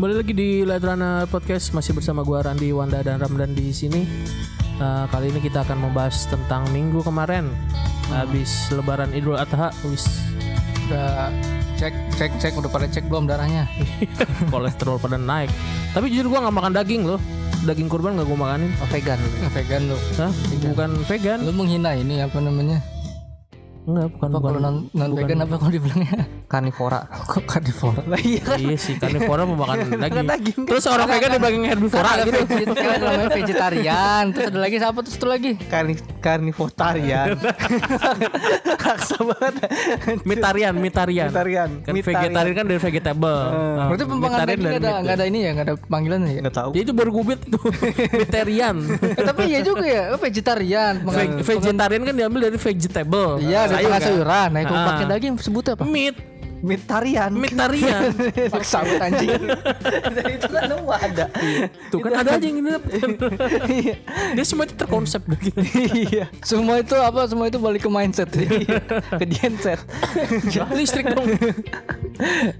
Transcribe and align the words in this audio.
kembali 0.00 0.16
lagi 0.16 0.32
di 0.32 0.64
Light 0.64 0.80
Runner 0.80 1.28
Podcast 1.28 1.76
masih 1.76 1.92
bersama 1.92 2.24
gua 2.24 2.40
Randi, 2.40 2.72
Wanda 2.72 3.04
dan 3.04 3.20
Ramdan 3.20 3.52
di 3.52 3.68
sini. 3.68 4.08
Eh, 4.80 5.04
kali 5.12 5.28
ini 5.28 5.44
kita 5.44 5.60
akan 5.60 5.76
membahas 5.76 6.24
tentang 6.24 6.64
minggu 6.72 7.04
kemarin 7.04 7.52
habis 8.08 8.48
Lebaran 8.72 9.12
Idul 9.12 9.36
Adha, 9.36 9.68
wis 9.92 10.08
udah 10.88 11.28
cek 11.76 11.92
cek 12.16 12.32
cek 12.40 12.52
udah 12.56 12.72
pada 12.72 12.88
cek 12.88 13.12
belum 13.12 13.28
darahnya 13.28 13.68
kolesterol 14.56 14.96
pada 14.96 15.20
naik. 15.20 15.52
Tapi 15.92 16.08
jujur 16.08 16.32
gua 16.32 16.48
nggak 16.48 16.56
makan 16.56 16.72
daging 16.80 17.04
loh. 17.04 17.20
Daging 17.68 17.92
kurban 17.92 18.16
nggak 18.16 18.24
gua 18.24 18.38
makanin. 18.40 18.72
Oh, 18.80 18.88
vegan 18.88 19.20
lu. 19.20 19.30
vegan 19.52 19.82
lu 19.84 19.96
Hah? 20.16 20.32
Bukan 20.64 20.90
vegan. 21.12 21.38
lu 21.44 21.52
menghina 21.52 21.92
ini 21.92 22.24
apa 22.24 22.40
namanya 22.40 22.80
Enggak, 23.84 24.16
bukan 24.16 24.28
bukan. 24.32 24.48
kalau 24.48 24.60
non, 24.64 24.76
non 24.96 25.12
vegan 25.12 25.44
apa 25.44 25.60
kalau 25.60 25.72
dibilangnya 25.76 26.24
Karnivora. 26.50 27.06
kok 27.30 27.46
carnivora 27.46 28.02
iya 28.18 28.42
kan? 28.42 28.58
Iya 28.58 28.74
sih, 28.74 28.98
karnivora 28.98 29.46
memakan 29.46 29.86
daging. 29.94 30.26
daging 30.26 30.58
kan? 30.58 30.66
Terus 30.66 30.84
orang 30.84 31.06
vegan 31.06 31.30
dibagiin 31.32 31.62
herbivora 31.64 32.10
gitu. 32.20 32.42
kan 32.74 32.98
namanya 32.98 33.30
vegetarian 33.30 34.24
terus 34.30 34.46
ada 34.48 34.58
lagi 34.58 34.76
siapa 34.76 34.98
terus 35.00 35.14
satu 35.14 35.26
lagi 35.26 35.52
Karni 35.62 35.94
karnivotarian. 36.18 37.38
Kaksa 38.76 39.16
banget. 39.22 39.54
Mitarian, 40.22 40.74
mitarian. 40.74 41.28
Vegetarian. 41.28 41.70
Kan 41.80 41.92
vegetarian 41.94 42.54
kan 42.54 42.64
dari 42.66 42.80
vegetable. 42.80 43.40
Nah, 43.46 43.86
berarti 43.86 44.04
pembangan 44.04 44.36
mitarian 44.36 44.50
daging 44.50 44.66
dari 44.66 44.76
ada 44.76 44.90
nggak 45.00 45.14
ada 45.14 45.24
ini 45.24 45.38
ya 45.38 45.50
nggak 45.52 45.66
ada 45.66 45.74
panggilan 45.80 46.18
ya 46.24 46.40
Enggak 46.40 46.56
tahu. 46.56 46.70
Ya 46.72 46.80
itu 46.82 46.92
baru 46.92 47.10
gubit 47.12 47.38
itu 47.40 47.58
Vegetarian 48.16 48.76
Eh, 48.90 49.22
tapi 49.22 49.42
iya 49.46 49.60
juga 49.60 49.84
ya 49.84 50.02
oh, 50.10 50.18
vegetarian 50.18 50.94
Ve- 51.00 51.40
Vegetarian 51.40 52.02
kan 52.02 52.14
diambil 52.14 52.40
dari 52.42 52.58
vegetable 52.58 53.38
iya 53.38 53.64
dari 53.64 53.76
Sayur 53.76 53.86
pengen 53.86 53.92
kan? 53.92 54.02
sayuran 54.02 54.48
nah 54.50 54.60
Ah. 54.70 54.86
pakai 54.88 55.06
daging 55.08 55.32
sebutnya 55.36 55.72
apa 55.74 55.84
Meat 55.84 56.16
Mitarian. 56.60 57.32
Mitarian 57.32 58.12
paksa 58.48 58.80
banget 58.84 59.00
anjing 59.02 59.42
Dari 60.16 60.32
itu 60.36 60.46
kan 60.46 60.62
lu 60.68 60.84
ada. 60.86 61.24
Tuh 61.88 61.98
kan 61.98 62.12
ada 62.16 62.30
aja 62.32 62.42
yang 62.42 62.58
ini 62.58 62.70
Iya. 63.66 63.94
Dia 64.32 64.44
semua 64.44 64.64
itu 64.64 64.74
terkonsep 64.74 65.24
gitu 65.40 65.56
Iya. 65.90 66.28
semua 66.40 66.78
itu 66.78 66.94
apa 66.94 67.24
semua 67.24 67.46
itu 67.46 67.56
balik 67.56 67.82
ke 67.82 67.90
mindset 67.90 68.28
Ke 69.10 69.24
genset. 69.24 69.80
Listrik 70.70 71.08
dong 71.08 71.26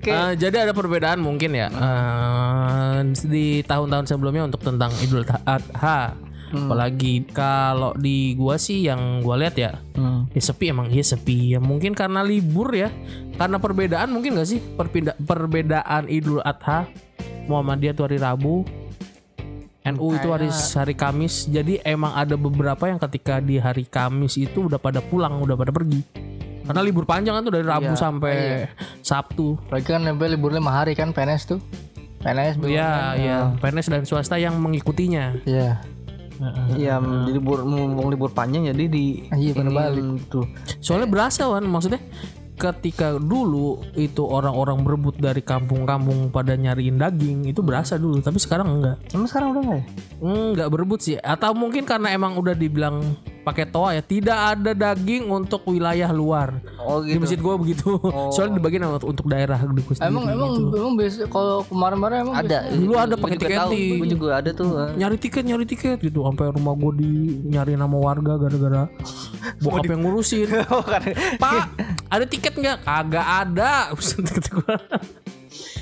Eh, 0.00 0.32
Jadi 0.34 0.56
ada 0.58 0.72
perbedaan 0.72 1.20
mungkin 1.20 1.52
ya 1.52 1.68
Eh, 1.68 2.98
Di 3.22 3.60
tahun-tahun 3.62 4.06
sebelumnya 4.06 4.46
untuk 4.46 4.60
tentang 4.60 4.88
Idul 4.98 5.22
Adha 5.44 6.16
Apalagi 6.50 7.24
kalau 7.30 7.94
di 7.94 8.34
gua 8.34 8.54
sih 8.54 8.82
yang 8.82 9.22
gua 9.22 9.38
lihat 9.38 9.54
ya 9.54 9.72
Hmm. 9.94 10.26
Ya 10.30 10.40
sepi 10.40 10.70
emang 10.70 10.88
iya 10.88 11.02
sepi. 11.02 11.52
Ya 11.52 11.58
mungkin 11.58 11.92
karena 11.92 12.20
libur 12.20 12.70
ya 12.70 12.88
karena 13.34 13.56
perbedaan 13.56 14.08
mungkin 14.08 14.34
gak 14.34 14.48
sih? 14.48 14.58
Perpinda- 14.58 15.16
perbedaan 15.16 16.06
Idul 16.06 16.40
Adha 16.40 16.88
Muhammadiyah 17.46 17.92
itu 17.92 18.02
hari 18.02 18.18
Rabu 18.18 18.64
NU 19.82 20.08
itu 20.12 20.28
hari 20.28 20.48
hari 20.50 20.94
Kamis. 20.94 21.46
Jadi 21.46 21.80
emang 21.80 22.12
ada 22.12 22.36
beberapa 22.36 22.84
yang 22.84 23.00
ketika 23.00 23.40
di 23.40 23.56
hari 23.56 23.84
Kamis 23.84 24.36
itu 24.36 24.68
udah 24.68 24.76
pada 24.76 25.00
pulang 25.00 25.40
udah 25.40 25.56
pada 25.56 25.72
pergi. 25.72 26.04
Karena 26.60 26.80
libur 26.80 27.02
panjang 27.02 27.34
kan 27.34 27.42
tuh 27.42 27.54
dari 27.56 27.66
Rabu 27.66 27.92
sampai 27.94 28.68
Sabtu. 29.00 29.56
Lagi 29.68 29.84
kan 29.84 30.00
nempel 30.00 30.30
libur 30.30 30.52
lima 30.52 30.70
hari 30.70 30.92
kan 30.92 31.10
PNS 31.10 31.42
tuh. 31.48 31.60
PNS 32.20 32.60
belum 32.60 32.68
ya 32.70 33.16
ya 33.16 33.36
PNS 33.56 33.88
dan 33.88 34.04
swasta 34.04 34.36
yang 34.36 34.54
mengikutinya. 34.54 35.40
Iya 35.42 35.80
Iya, 36.72 36.96
jadi 36.98 37.36
libur 37.36 37.62
mumpung 37.62 38.08
libur 38.08 38.32
panjang 38.32 38.64
jadi 38.66 38.84
di 38.88 39.28
Iya, 39.28 39.52
pada 39.52 39.68
ini 39.68 39.76
balik. 39.76 40.04
tuh. 40.26 40.46
Soalnya 40.80 41.06
berasa 41.06 41.44
kan 41.44 41.62
maksudnya 41.62 42.00
ketika 42.56 43.16
dulu 43.16 43.80
itu 43.94 44.20
orang-orang 44.20 44.84
berebut 44.84 45.16
dari 45.16 45.40
kampung-kampung 45.40 46.28
pada 46.28 46.52
nyariin 46.52 47.00
daging 47.00 47.48
itu 47.48 47.64
berasa 47.64 47.96
dulu 47.96 48.20
tapi 48.20 48.36
sekarang 48.36 48.68
enggak 48.76 49.00
Emang 49.16 49.24
sekarang 49.24 49.56
udah 49.56 49.62
enggak 49.64 49.80
ya? 49.80 49.84
enggak 50.20 50.68
berebut 50.68 51.00
sih 51.00 51.16
atau 51.16 51.56
mungkin 51.56 51.88
karena 51.88 52.12
emang 52.12 52.36
udah 52.36 52.52
dibilang 52.52 53.00
pakai 53.40 53.64
toa 53.64 53.90
ya 53.90 54.00
tidak 54.00 54.36
ada 54.36 54.70
daging 54.70 55.24
untuk 55.26 55.64
wilayah 55.64 56.10
luar 56.10 56.60
Oh 56.76 57.00
di 57.00 57.12
gitu. 57.12 57.20
masjid 57.20 57.38
gua 57.38 57.56
begitu 57.56 57.88
soalnya 58.30 58.56
dibagiin 58.56 58.82
sama- 58.82 59.00
untuk 59.02 59.26
daerah 59.26 59.56
di 59.62 59.80
Emang 59.98 60.24
emang 60.26 60.50
gitu. 60.54 60.76
emang 60.76 60.94
biasa 60.94 61.24
kalau 61.26 61.64
kemarin-kemarin 61.64 62.16
emang 62.22 62.36
Ada. 62.36 62.58
Dulu 62.70 62.92
ada 62.94 63.14
pakai 63.14 63.38
tiketing. 63.38 63.96
Gua 63.96 64.08
juga 64.08 64.28
ada 64.36 64.50
tuh. 64.50 64.68
eh. 64.78 64.90
nyari 64.94 65.16
tiket 65.16 65.42
nyari 65.42 65.64
tiket 65.64 65.98
gitu 65.98 66.20
sampai 66.22 66.46
rumah 66.50 66.74
gue 66.74 66.92
di 66.96 67.10
nyari 67.46 67.74
nama 67.74 67.96
warga 67.96 68.36
gara-gara 68.36 68.82
bokap 69.58 69.84
yang 69.86 70.00
ngurusin 70.02 70.48
Oh, 70.68 70.82
kan. 70.82 71.00
pak 71.36 71.72
ada 72.06 72.24
tiket 72.24 72.54
nggak 72.54 72.76
kagak 72.82 73.26
ada. 73.26 73.72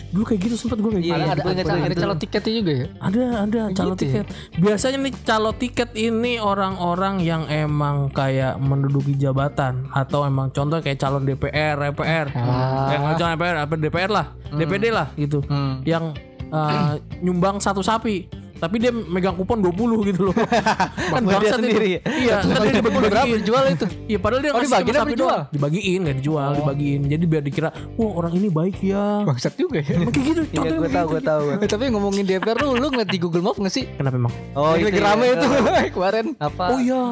dulu 0.09 0.25
kayak 0.25 0.41
gitu 0.41 0.57
sempet 0.57 0.81
gue 0.81 0.91
kayak 0.91 1.05
Iya, 1.05 1.15
gitu. 1.15 1.25
ada 1.29 1.33
ada, 1.45 1.53
ingat 1.53 1.67
ada, 1.69 1.89
gitu. 1.93 2.01
calon 2.01 2.19
tiketnya 2.19 2.53
juga 2.57 2.73
ya. 2.73 2.87
ada 2.99 3.25
ada 3.45 3.61
calon 3.77 3.97
tiket. 3.97 4.27
Biasanya 4.57 4.99
nih 4.99 5.15
calon 5.23 5.55
tiket 5.55 5.91
ini 5.95 6.33
orang-orang 6.41 7.15
yang 7.21 7.43
emang 7.47 8.09
kayak 8.09 8.57
menduduki 8.57 9.13
jabatan 9.15 9.85
atau 9.93 10.25
emang 10.25 10.49
contoh 10.49 10.81
kayak 10.81 10.97
calon 10.97 11.29
DPR 11.29 11.77
DPR 11.77 12.27
yang 12.89 13.03
calon 13.15 13.33
DPR 13.37 13.57
apa 13.61 13.75
DPR 13.77 14.11
lah 14.11 14.27
DPD 14.49 14.85
lah 14.89 15.09
gitu. 15.15 15.45
Yang 15.85 16.17
eh, 16.49 16.93
nyumbang 17.21 17.61
satu 17.61 17.85
sapi 17.85 18.25
tapi 18.59 18.77
dia 18.77 18.91
megang 18.91 19.35
kupon 19.35 19.59
20 19.61 20.09
gitu 20.09 20.21
loh 20.25 20.35
kan 21.15 21.23
bangsat 21.23 21.57
sendiri 21.57 21.89
itu. 21.97 22.11
iya 22.19 22.43
kan 22.43 22.59
dia 22.61 22.75
dibagi 22.77 22.97
Berapa 23.01 23.35
dijual 23.35 23.65
itu? 23.69 23.87
Iya 24.05 24.19
padahal 24.19 24.41
dia 24.41 24.51
Oh, 24.51 24.59
ngasih 24.59 24.69
dibagiin 24.69 24.85
cuma 24.85 24.93
apa 24.93 25.01
sapi 25.01 25.13
dijual? 25.13 25.29
doang. 25.29 25.43
Dibagiin 25.49 26.01
nggak 26.01 26.17
dijual, 26.19 26.51
dibagiin. 26.55 27.01
Jadi 27.07 27.25
biar 27.25 27.43
dikira, 27.43 27.69
wah 27.95 28.13
orang 28.15 28.33
ini 28.35 28.49
baik 28.49 28.77
ya. 28.81 29.05
Bangsat 29.23 29.55
juga 29.55 29.79
ya. 29.79 29.95
Emang 29.95 30.11
kayak 30.11 30.27
gitu. 30.27 30.43
Iya, 30.51 30.71
gue 30.75 30.91
tahu, 30.91 31.07
gue 31.09 31.23
tahu. 31.23 31.45
Eh, 31.57 31.69
tapi 31.69 31.85
ngomongin 31.89 32.25
DPR 32.25 32.59
lu, 32.59 32.69
lu 32.75 32.87
ngeliat 32.89 33.07
di 33.07 33.19
Google 33.19 33.41
Map 33.41 33.57
gak 33.57 33.71
sih? 33.71 33.85
Kenapa 33.91 34.17
emang? 34.17 34.33
Oh, 34.53 34.75
Yang 34.75 34.85
lagi 34.89 34.99
ya. 34.99 35.07
rame 35.07 35.27
itu 35.29 35.47
kemarin. 35.95 36.27
Apa? 36.39 36.65
Oh 36.69 36.79
iya. 36.79 37.05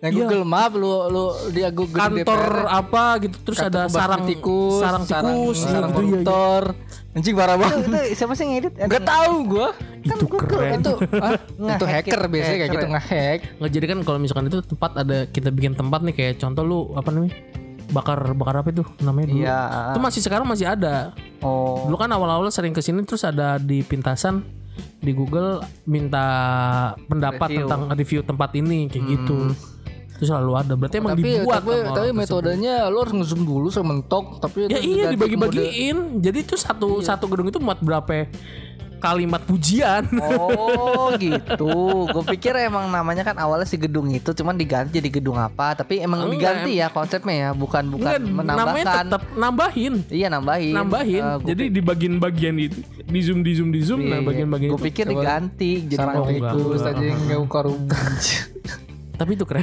Yang 0.00 0.12
Google 0.16 0.44
Map 0.44 0.72
lu 0.72 0.92
lu 1.08 1.24
dia 1.50 1.68
Google 1.68 1.98
Kantor 1.98 2.42
apa 2.64 3.04
gitu 3.20 3.36
terus 3.42 3.58
ada 3.58 3.80
sarang 3.86 4.22
tikus, 4.24 4.78
sarang 4.78 5.04
tikus 5.04 5.58
sarang 5.60 5.90
gitu 5.90 6.00
ya. 6.00 6.06
koruptor. 6.22 6.62
Anjing 7.12 7.36
parah 7.36 7.60
banget. 7.60 7.84
Itu 7.84 7.98
siapa 8.16 8.32
sih 8.32 8.42
yang 8.48 8.52
edit? 8.56 8.72
Gak 8.88 9.04
tahu 9.04 9.34
gua. 9.44 9.68
Itu 10.00 10.24
keren. 10.32 10.80
Itu 10.80 10.94
hah? 11.22 11.36
itu 11.76 11.84
hacker 11.84 12.20
gitu. 12.24 12.32
biasanya 12.32 12.58
kayak 12.64 12.72
gitu 12.72 12.86
nge-hack. 12.88 13.38
Nggak 13.60 13.70
jadi 13.76 13.86
kan 13.92 13.98
kalau 14.00 14.18
misalkan 14.18 14.44
itu 14.48 14.58
tempat 14.64 14.90
ada 14.96 15.18
kita 15.28 15.48
bikin 15.52 15.76
tempat 15.76 16.00
nih 16.08 16.14
kayak 16.16 16.34
contoh 16.40 16.62
lu 16.64 16.78
apa 16.96 17.08
namanya? 17.12 17.36
Bakar 17.92 18.18
bakar 18.32 18.54
apa 18.64 18.68
itu 18.72 18.82
namanya 19.04 19.26
dulu? 19.28 19.42
Iya. 19.44 19.60
Itu 19.92 20.00
masih 20.00 20.20
sekarang 20.24 20.46
masih 20.48 20.66
ada. 20.72 21.12
Oh. 21.44 21.84
Dulu 21.84 22.00
kan 22.00 22.08
awal-awal 22.08 22.48
sering 22.48 22.72
ke 22.72 22.80
sini 22.80 23.04
terus 23.04 23.28
ada 23.28 23.60
di 23.60 23.84
pintasan 23.84 24.40
di 25.02 25.12
Google 25.12 25.60
minta 25.84 26.24
pendapat 27.04 27.52
Review. 27.52 27.60
tentang 27.68 27.82
review 27.92 28.20
tempat 28.24 28.50
ini 28.56 28.88
kayak 28.88 29.04
gitu. 29.04 29.52
Terus 30.22 30.30
selalu 30.30 30.52
ada. 30.54 30.72
Berarti 30.78 30.96
emang 31.02 31.18
Tapi 31.18 31.22
dibuat 31.26 31.58
tapi, 31.58 31.66
sama 31.74 31.82
tapi 31.82 32.06
tersebut. 32.06 32.14
metodenya 32.22 32.74
lu 32.86 32.96
harus 33.02 33.14
nge-zoom 33.18 33.42
dulu 33.42 33.66
sama 33.74 33.86
mentok 33.90 34.38
tapi 34.38 34.70
Ya 34.70 34.78
itu 34.78 34.86
iya 34.86 35.04
dibagi-bagiin. 35.10 36.22
Jadi 36.22 36.38
itu 36.46 36.54
satu 36.54 37.02
satu 37.02 37.26
gedung 37.26 37.50
itu 37.50 37.58
muat 37.58 37.82
berapa 37.82 38.30
kalimat 39.02 39.42
pujian. 39.42 40.06
Oh 40.22 41.10
gitu. 41.18 42.06
Gue 42.06 42.24
pikir 42.38 42.54
emang 42.54 42.86
namanya 42.86 43.26
kan 43.26 43.34
awalnya 43.34 43.66
si 43.66 43.74
gedung 43.74 44.06
itu, 44.14 44.30
cuman 44.30 44.54
diganti 44.54 45.02
jadi 45.02 45.10
gedung 45.10 45.34
apa. 45.42 45.74
Tapi 45.74 45.98
emang 45.98 46.30
Enggak, 46.30 46.62
diganti 46.62 46.78
ya 46.78 46.86
konsepnya 46.86 47.34
ya, 47.34 47.50
bukan 47.50 47.90
bukan 47.90 48.22
Enggak, 48.22 48.46
namanya 48.46 48.62
menambahkan. 48.62 49.04
tetap 49.10 49.22
nambahin. 49.34 49.94
Iya 50.06 50.30
nambahin. 50.30 50.74
Nambahin. 50.78 51.22
Gua 51.42 51.48
Jadi 51.50 51.64
di 51.74 51.80
bagian-bagian 51.82 52.54
itu 52.62 52.78
di 53.02 53.20
zoom 53.20 53.42
di 53.42 53.52
zoom 53.58 53.68
di 53.74 53.82
zoom 53.82 54.00
nah 54.06 54.22
bagian-bagian 54.22 54.70
gue 54.72 54.78
itu. 54.78 54.86
pikir 54.88 55.04
diganti 55.10 55.84
jadi 55.90 56.00
sarang 56.00 56.24
enggak. 56.30 56.54
tadi 56.80 57.04
yang 57.10 57.44
rumah. 57.50 58.00
Tapi 59.22 59.32
itu 59.32 59.44
keren. 59.44 59.62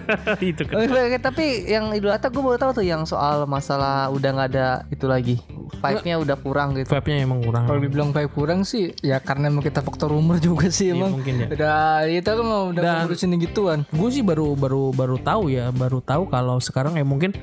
itu 0.42 0.62
keren. 0.64 0.88
Oke, 0.88 1.18
tapi 1.18 1.44
yang 1.66 1.92
Idul 1.92 2.08
Adha 2.10 2.26
gue 2.26 2.40
baru 2.40 2.56
tahu 2.56 2.72
tuh 2.74 2.84
yang 2.84 3.04
soal 3.04 3.44
masalah 3.44 4.08
udah 4.08 4.30
nggak 4.30 4.48
ada 4.50 4.66
itu 4.88 5.04
lagi. 5.04 5.36
Vibe-nya 5.74 6.16
udah 6.16 6.36
kurang 6.36 6.72
gitu. 6.74 6.88
Vibe-nya 6.88 7.16
emang 7.20 7.40
kurang. 7.40 7.64
Kalau 7.66 7.76
dibilang 7.78 8.10
vibe 8.10 8.32
kurang 8.32 8.60
sih 8.62 8.96
ya 8.98 9.18
karena 9.18 9.46
emang 9.46 9.60
kita 9.60 9.78
faktor 9.78 10.08
umur 10.10 10.38
juga 10.38 10.66
sih 10.66 10.88
Iya, 10.88 10.96
emang. 10.96 11.10
mungkin 11.14 11.34
ya. 11.36 11.46
Udah 11.50 11.78
kita 12.06 12.30
kan 12.32 12.44
mau 12.44 12.62
udah 12.66 12.80
Dan- 12.80 12.98
ngurusin 13.04 13.36
gituan. 13.38 13.78
gue 13.86 14.08
sih 14.10 14.22
baru 14.22 14.54
baru 14.54 14.88
baru 14.90 15.16
tahu 15.18 15.48
ya 15.48 15.68
baru 15.68 16.00
tahu 16.00 16.26
kalau 16.26 16.56
sekarang 16.58 16.94
ya 16.94 17.04
mungkin 17.04 17.36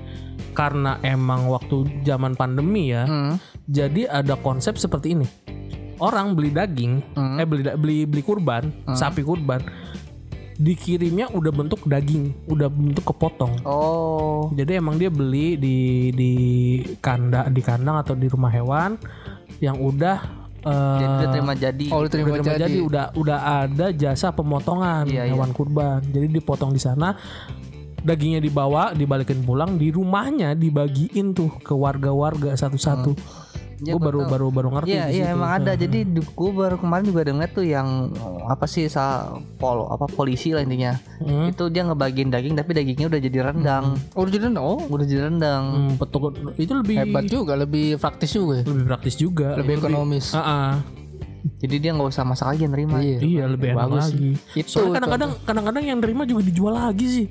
karena 0.52 0.98
emang 1.02 1.46
waktu 1.48 1.86
zaman 2.02 2.34
pandemi 2.34 2.90
ya 2.90 3.06
Hmm. 3.06 3.38
jadi 3.66 4.10
ada 4.10 4.36
konsep 4.36 4.75
seperti 4.75 5.13
ini 5.13 5.28
orang 5.98 6.34
beli 6.34 6.50
daging 6.50 7.00
eh 7.38 7.46
beli 7.46 7.63
beli 7.72 7.98
beli 8.04 8.19
kurban 8.22 8.68
sapi 8.90 9.22
kurban 9.22 9.62
dikirimnya 10.62 11.34
udah 11.34 11.50
bentuk 11.50 11.81
daging 11.84 12.30
udah 12.46 12.69
bentuk 12.69 13.02
kepotong 13.04 13.58
Oh. 13.66 14.54
jadi 14.54 14.78
emang 14.78 15.02
dia 15.02 15.10
beli 15.10 15.58
di 15.58 15.78
di 16.13 16.31
kandang 17.02 17.50
di 17.50 17.62
kandang 17.62 17.98
atau 17.98 18.13
di 18.13 18.30
rumah 18.30 18.54
hewan 18.54 18.94
yang 19.58 19.75
udah 19.75 20.22
eh, 20.62 20.69
Jadi 20.69 21.13
udah 21.18 21.30
terima 21.34 21.54
jadi. 21.54 21.86
Oh, 21.90 22.02
diterima 22.06 22.28
terima 22.31 22.54
jadi. 22.54 22.62
jadi 22.62 22.78
udah 22.80 23.06
udah 23.18 23.40
ada 23.66 23.88
jasa 23.90 24.30
pemotongan 24.30 25.10
Iya, 25.10 25.25
hewan 25.28 25.50
kurban. 25.52 26.06
Jadi 26.06 26.30
dipotong 26.30 26.69
di 26.69 26.78
sana, 26.78 27.18
dagingnya 27.98 28.38
dibawa, 28.38 28.94
dibalikin 28.94 29.42
pulang 29.42 29.78
di 29.78 29.90
rumahnya 29.90 30.54
dibagiin 30.54 31.34
tuh 31.34 31.58
ke 31.58 31.74
warga-warga 31.74 32.54
satu-satu. 32.54 33.13
Ya, 33.81 33.98
gue 33.98 34.00
gua 34.00 34.07
baru 34.13 34.19
tahu. 34.22 34.30
baru 34.30 34.48
baru 34.54 34.69
ngerti 34.78 34.94
Iya 34.94 35.06
iya 35.10 35.25
emang 35.33 35.51
ada. 35.57 35.74
Jadi 35.74 36.06
gue 36.13 36.51
baru 36.54 36.78
kemarin 36.78 37.06
juga 37.10 37.22
dengar 37.25 37.50
tuh 37.50 37.66
yang 37.66 38.13
oh, 38.13 38.45
apa 38.45 38.69
sih 38.69 38.86
sa 38.86 39.33
pol 39.57 39.89
apa 39.89 40.06
polisi 40.06 40.54
lah 40.54 40.62
intinya. 40.62 40.94
Hmm. 41.18 41.50
Itu 41.50 41.74
dia 41.74 41.81
ngebagiin 41.89 42.30
daging 42.30 42.54
tapi 42.54 42.78
dagingnya 42.78 43.10
udah 43.10 43.19
jadi 43.25 43.38
rendang. 43.42 43.98
Oh, 44.13 44.30
jadi 44.30 44.54
oh 44.62 44.86
Udah 44.86 45.06
jadi 45.10 45.33
rendang. 45.33 45.63
Hmm, 45.66 45.94
petuk 45.98 46.38
itu 46.62 46.74
lebih 46.78 46.95
hebat 47.01 47.25
juga, 47.25 47.57
lebih 47.57 47.98
praktis 47.98 48.38
juga 48.38 48.62
ya. 48.62 48.63
lebih 48.69 48.86
praktis 48.86 49.16
juga. 49.18 49.57
Lebih 49.57 49.81
ekonomis. 49.81 50.38
Ah, 50.38 50.42
ah. 50.45 50.72
Jadi 51.42 51.75
dia 51.81 51.92
nggak 51.98 52.10
usah 52.13 52.22
masak 52.22 52.54
lagi 52.54 52.69
nerima. 52.69 53.01
Iya 53.01 53.50
lebih 53.50 53.74
enak 53.74 53.81
bagus 53.81 54.06
lagi. 54.13 54.31
Itu 54.54 54.69
Soalnya 54.77 55.01
kadang-kadang 55.01 55.31
kadang-kadang 55.42 55.84
yang 55.89 55.98
nerima 55.98 56.24
juga 56.30 56.42
dijual 56.45 56.74
lagi 56.77 57.06
sih. 57.10 57.27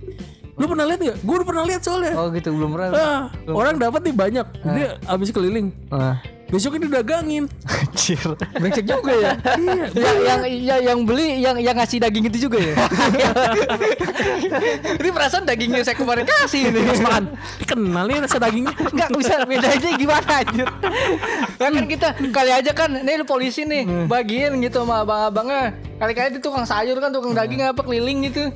Lu 0.58 0.66
pernah 0.66 0.84
lihat 0.84 1.00
nggak? 1.00 1.18
Gue 1.22 1.34
udah 1.40 1.46
pernah 1.46 1.64
lihat 1.64 1.82
soalnya. 1.86 2.12
Oh 2.18 2.26
gitu 2.34 2.50
belum 2.52 2.70
pernah. 2.74 2.88
Ah, 2.92 3.22
orang 3.48 3.78
dapat 3.78 4.00
nih 4.04 4.14
banyak. 4.18 4.46
Dia 4.66 4.88
habis 5.06 5.30
keliling. 5.30 5.70
Ah. 5.94 6.18
Besoknya 6.50 6.90
didagangin. 6.90 7.46
Anjir. 7.66 8.26
Brengsek 8.58 8.86
juga 8.86 9.12
ya. 9.14 9.32
yang 9.94 10.18
yang 10.22 10.40
ya, 10.46 10.76
yang 10.92 10.98
beli 11.06 11.38
yang 11.38 11.56
yang 11.62 11.74
ngasih 11.78 12.02
daging 12.02 12.26
itu 12.26 12.50
juga 12.50 12.58
ya. 12.58 12.74
ini 15.00 15.08
perasaan 15.10 15.46
dagingnya 15.46 15.86
saya 15.86 15.96
kemarin 15.96 16.26
kasih 16.26 16.74
ini. 16.74 16.80
Pas 16.90 17.00
makan. 17.00 17.24
Kenal 17.64 18.04
nih 18.10 18.18
rasa 18.26 18.38
dagingnya. 18.42 18.74
Enggak 18.74 19.10
bisa 19.14 19.34
bedanya 19.46 19.90
gimana 19.94 20.30
anjir. 20.42 20.68
Kan, 21.58 21.70
kan 21.72 21.84
kita 21.86 22.08
kali 22.34 22.50
aja 22.50 22.72
kan 22.74 22.90
nih 22.90 23.22
polisi 23.22 23.62
nih 23.62 24.10
bagiin 24.10 24.58
gitu 24.62 24.82
sama 24.82 25.06
abang-abangnya. 25.06 25.89
Kali-kali 26.00 26.32
itu 26.32 26.40
tukang 26.40 26.64
sayur 26.64 26.96
kan 26.96 27.12
tukang 27.12 27.36
daging 27.36 27.60
apa 27.60 27.84
keliling 27.84 28.32
gitu. 28.32 28.48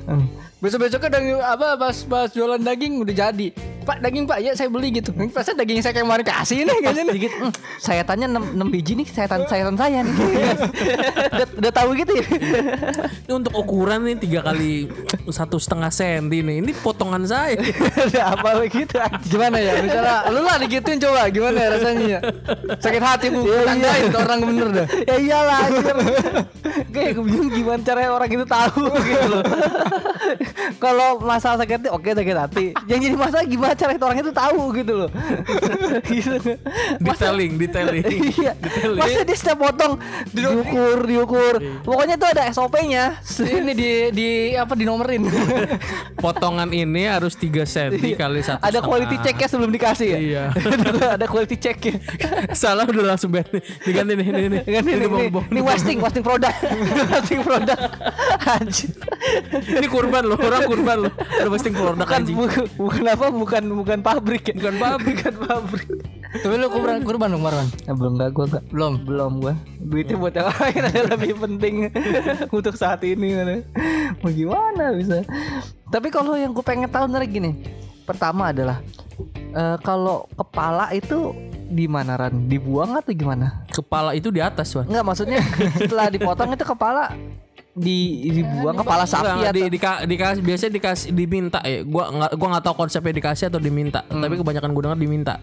Besok-besoknya 0.65 1.09
daging 1.13 1.37
apa 1.37 1.77
pas 1.77 1.97
pas 2.09 2.25
jualan 2.33 2.57
daging 2.57 3.05
udah 3.05 3.13
jadi. 3.13 3.47
Pak 3.85 4.01
daging 4.01 4.25
pak 4.25 4.41
ya 4.41 4.57
saya 4.57 4.65
beli 4.65 4.89
gitu. 4.89 5.13
Ini 5.13 5.29
Perasaan 5.29 5.61
daging 5.61 5.77
saya 5.77 5.93
kayak 5.93 6.09
kemarin 6.09 6.25
kasih 6.25 6.65
nih 6.65 6.77
kayaknya 6.81 7.03
nih. 7.05 7.13
Dikit, 7.21 7.33
mm, 7.37 7.53
saya 7.77 8.01
tanya 8.01 8.25
6, 8.25 8.65
biji 8.73 8.97
nih 8.97 9.05
sayatan 9.05 9.45
sayatan 9.45 9.77
saya 9.77 10.01
nih. 10.01 10.15
udah, 11.37 11.47
udah 11.61 11.71
tahu 11.71 11.89
gitu 12.01 12.11
ya. 12.17 12.25
Ini 13.29 13.33
untuk 13.37 13.53
ukuran 13.53 14.09
nih 14.09 14.17
tiga 14.17 14.41
kali 14.41 14.89
satu 15.29 15.61
setengah 15.61 15.93
senti 15.93 16.41
nih. 16.41 16.65
Ini 16.65 16.71
potongan 16.81 17.29
saya. 17.29 17.61
Udah 18.09 18.25
apa 18.33 18.49
begitu 18.57 18.97
Gimana 19.29 19.61
ya? 19.61 19.77
Misalnya 19.77 20.17
lu 20.33 20.41
lah 20.41 20.57
digituin 20.57 20.97
coba 20.97 21.29
gimana 21.29 21.57
ya 21.61 21.69
rasanya 21.77 22.05
ya? 22.09 22.19
Sakit 22.81 23.03
hati 23.05 23.27
bu. 23.29 23.45
Tandain 23.45 24.09
ke 24.09 24.17
orang 24.17 24.39
bener 24.49 24.67
dah. 24.81 24.87
ya 25.13 25.15
iyalah. 25.21 25.61
Kayak 26.89 27.21
gue 27.21 27.34
gimana 27.57 27.81
caranya 27.83 28.11
orang 28.13 28.29
itu 28.31 28.45
tahu 28.45 28.85
gitu 29.03 29.25
loh. 29.29 29.43
Kalau 30.83 31.19
masalah 31.21 31.57
sakit 31.61 31.73
hati 31.81 31.89
oke 31.91 32.09
sakit 32.11 32.37
hati. 32.37 32.65
Yang 32.87 32.99
jadi 33.11 33.15
masalah 33.17 33.45
gimana 33.45 33.73
caranya 33.75 34.01
orang 34.05 34.19
itu 34.21 34.33
tahu 34.33 34.61
gitu 34.75 34.93
loh. 35.05 35.09
gitu. 36.15 36.33
detailing, 37.01 37.51
detailing. 37.59 38.05
Iya. 38.35 38.57
Masa 38.97 39.21
dia 39.23 39.37
setiap 39.37 39.57
potong 39.63 39.95
diukur, 40.33 41.07
diukur. 41.07 41.53
Pokoknya 41.85 42.15
itu 42.19 42.27
ada 42.27 42.41
SOP-nya. 42.51 43.21
Ini 43.23 43.71
di 43.71 43.91
di 44.11 44.27
apa 44.57 44.73
dinomerin. 44.75 45.29
Potongan 46.19 46.69
ini 46.73 47.07
harus 47.07 47.37
3 47.37 47.63
senti 47.63 48.17
kali 48.17 48.41
satu 48.41 48.61
Ada 48.65 48.79
quality 48.81 49.15
check-nya 49.21 49.47
sebelum 49.47 49.71
dikasih 49.71 50.07
ya. 50.09 50.19
Iya. 50.19 50.43
ada 51.15 51.25
quality 51.29 51.55
check-nya. 51.59 51.95
Salah 52.51 52.83
udah 52.87 53.15
langsung 53.15 53.31
band 53.31 53.47
diganti 53.85 54.13
nih 54.17 54.25
ini 54.25 54.41
ini. 54.41 54.59
Ini, 54.65 54.91
ini, 55.05 55.05
ini 55.51 55.61
wasting, 55.61 55.97
wasting 56.01 56.23
produk. 56.25 56.51
wasting 57.11 57.41
produk. 57.45 57.77
Anjir. 58.45 58.91
Ini 59.79 59.87
kurban 59.87 60.14
loh, 60.23 60.37
orang 60.39 60.61
kurban 60.63 60.97
loh. 61.03 61.13
Udah 61.13 61.51
posting 61.51 61.75
produk 61.75 61.99
Bukan, 61.99 62.19
anjing. 62.23 62.35
bukan, 62.39 62.63
bukan 62.79 63.03
apa, 63.11 63.25
bukan 63.33 63.63
bukan 63.83 63.99
pabrik 63.99 64.43
ya. 64.47 64.53
Bukan 64.55 64.75
pabrik. 64.79 65.15
bukan 65.19 65.35
pabrik. 65.43 65.87
Tapi 66.35 66.55
lu 66.59 66.67
kurban 66.67 66.99
kurban 67.03 67.27
dong 67.31 67.43
Marwan. 67.43 67.67
Nah, 67.87 67.95
belum 67.95 68.11
enggak 68.19 68.29
gua 68.35 68.45
enggak. 68.47 68.63
Belum. 68.71 68.93
Belum 69.03 69.31
gua. 69.43 69.53
Duitnya 69.79 70.15
buat 70.15 70.33
yang 70.35 70.49
lain 70.51 70.81
ada 70.83 71.01
lebih 71.15 71.33
penting 71.39 71.75
untuk 72.57 72.75
saat 72.75 73.03
ini. 73.03 73.63
Mau 74.23 74.31
gimana 74.31 74.95
bisa? 74.95 75.23
Tapi 75.91 76.07
kalau 76.11 76.35
yang 76.35 76.51
gue 76.51 76.65
pengen 76.65 76.91
tahu 76.91 77.07
nih 77.07 77.29
gini. 77.29 77.51
Pertama 78.05 78.53
adalah 78.53 78.83
eh, 79.55 79.77
kalau 79.81 80.29
kepala 80.37 80.93
itu 80.93 81.33
di 81.65 81.89
mana 81.89 82.13
Ran? 82.13 82.45
Dibuang 82.45 82.93
atau 82.93 83.11
gimana? 83.15 83.65
Kepala 83.73 84.13
itu 84.13 84.29
di 84.29 84.37
atas, 84.37 84.69
Wan. 84.77 84.85
Enggak 84.85 85.05
maksudnya 85.05 85.41
setelah 85.73 86.07
dipotong 86.13 86.53
itu 86.53 86.65
kepala 86.65 87.13
di 87.75 88.31
dibuang 88.31 88.79
kepala 88.79 89.03
sapi 89.03 89.35
Enggak, 89.35 89.51
atau 89.51 89.59
di, 89.59 89.61
dika- 89.67 90.01
dikasih 90.07 90.41
biasanya 90.47 90.71
dikasih 90.79 91.09
diminta 91.11 91.59
ya. 91.59 91.83
Gua 91.83 92.07
nggak 92.07 92.31
gua 92.39 92.47
nggak 92.55 92.63
tahu 92.63 92.75
konsepnya 92.87 93.13
dikasih 93.19 93.51
atau 93.51 93.59
diminta. 93.59 93.99
Hmm. 94.07 94.23
Tapi 94.23 94.39
kebanyakan 94.39 94.69
gue 94.71 94.83
dengar 94.87 94.99
diminta. 94.99 95.33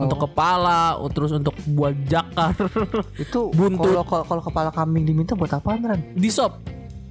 Oh. 0.00 0.08
Untuk 0.08 0.24
kepala, 0.24 0.96
terus 1.12 1.36
untuk 1.36 1.52
buat 1.68 1.92
jakar. 2.08 2.56
itu 3.24 3.40
Buntut. 3.58 4.00
kalau 4.08 4.24
kalau 4.24 4.42
kepala 4.42 4.72
kambing 4.72 5.04
diminta 5.04 5.36
buat 5.36 5.52
apaan 5.52 5.84
Ran? 5.84 6.00
di 6.16 6.32
sop. 6.32 6.56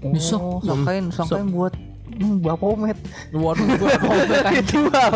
Oh, 0.04 0.60
sangkain 0.60 1.14
sangkain 1.14 1.48
buat 1.48 1.72
hmm, 2.18 2.44
buat 2.44 2.58
pomet. 2.60 2.98
Waduh, 3.34 3.66
gua 3.78 3.90
itu 4.54 4.78
wow. 4.88 5.14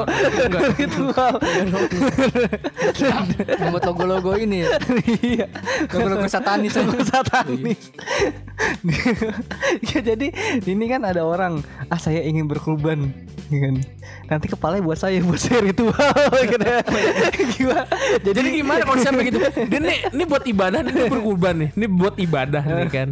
itu 0.75 1.01
wow. 1.13 1.33
Membuat 3.61 3.83
logo-logo 3.87 4.31
ini 4.37 4.65
ya. 4.65 4.77
Iya. 5.21 5.47
Logo-logo 5.91 6.27
satanis. 6.29 6.73
Logo 6.77 7.01
satanis. 7.03 7.81
ya 9.93 9.99
jadi 10.01 10.27
ini 10.65 10.85
kan 10.89 11.05
ada 11.05 11.21
orang 11.21 11.61
ah 11.93 11.99
saya 12.01 12.25
ingin 12.25 12.49
berkurban 12.49 13.13
ya 13.47 13.59
kan. 13.69 13.75
Nanti 14.27 14.51
kepalanya 14.51 14.83
buat 14.83 14.99
saya 14.99 15.23
buat 15.23 15.39
saya 15.39 15.63
ritual 15.63 16.31
gitu. 16.51 16.65
Gimana? 17.55 17.85
Jadi, 18.19 18.35
Jadi 18.35 18.49
gimana 18.59 18.83
konsepnya 18.83 19.23
gitu? 19.23 19.39
Dia 19.39 19.79
nih, 19.79 19.97
ini 20.11 20.23
buat 20.27 20.43
ibadah, 20.43 20.79
ini 20.83 21.07
berkurban 21.07 21.55
nih. 21.55 21.69
Ini 21.75 21.85
buat 21.87 22.15
ibadah 22.19 22.63
nih 22.63 22.89
kan. 22.91 23.09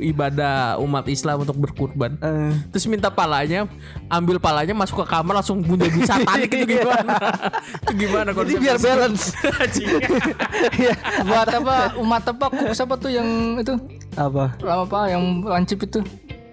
Ibadah 0.00 0.76
umat 0.84 1.04
Islam 1.08 1.36
untuk 1.44 1.56
berkurban. 1.56 2.20
Eh, 2.20 2.52
Terus 2.72 2.84
minta 2.84 3.08
palanya, 3.28 3.60
ambil 4.08 4.36
palanya 4.40 4.72
masuk 4.72 5.04
ke 5.04 5.06
kamar 5.12 5.44
langsung 5.44 5.60
bunyi 5.60 6.00
satanik 6.08 6.48
itu 6.48 6.80
gimana? 6.80 7.12
itu 7.84 7.92
gimana 8.08 8.28
jadi 8.32 8.54
biar 8.56 8.76
balance. 8.80 9.24
Iya. 10.78 10.94
Buat 11.28 11.48
apa 11.60 11.76
umat 12.00 12.24
apa 12.24 12.46
kuk 12.48 12.72
siapa 12.72 12.96
tuh 12.96 13.12
yang 13.12 13.60
itu 13.60 13.76
Apa? 14.16 14.56
lama 14.64 14.88
apa 14.88 15.12
yang 15.12 15.44
lancip 15.44 15.84
itu 15.84 16.00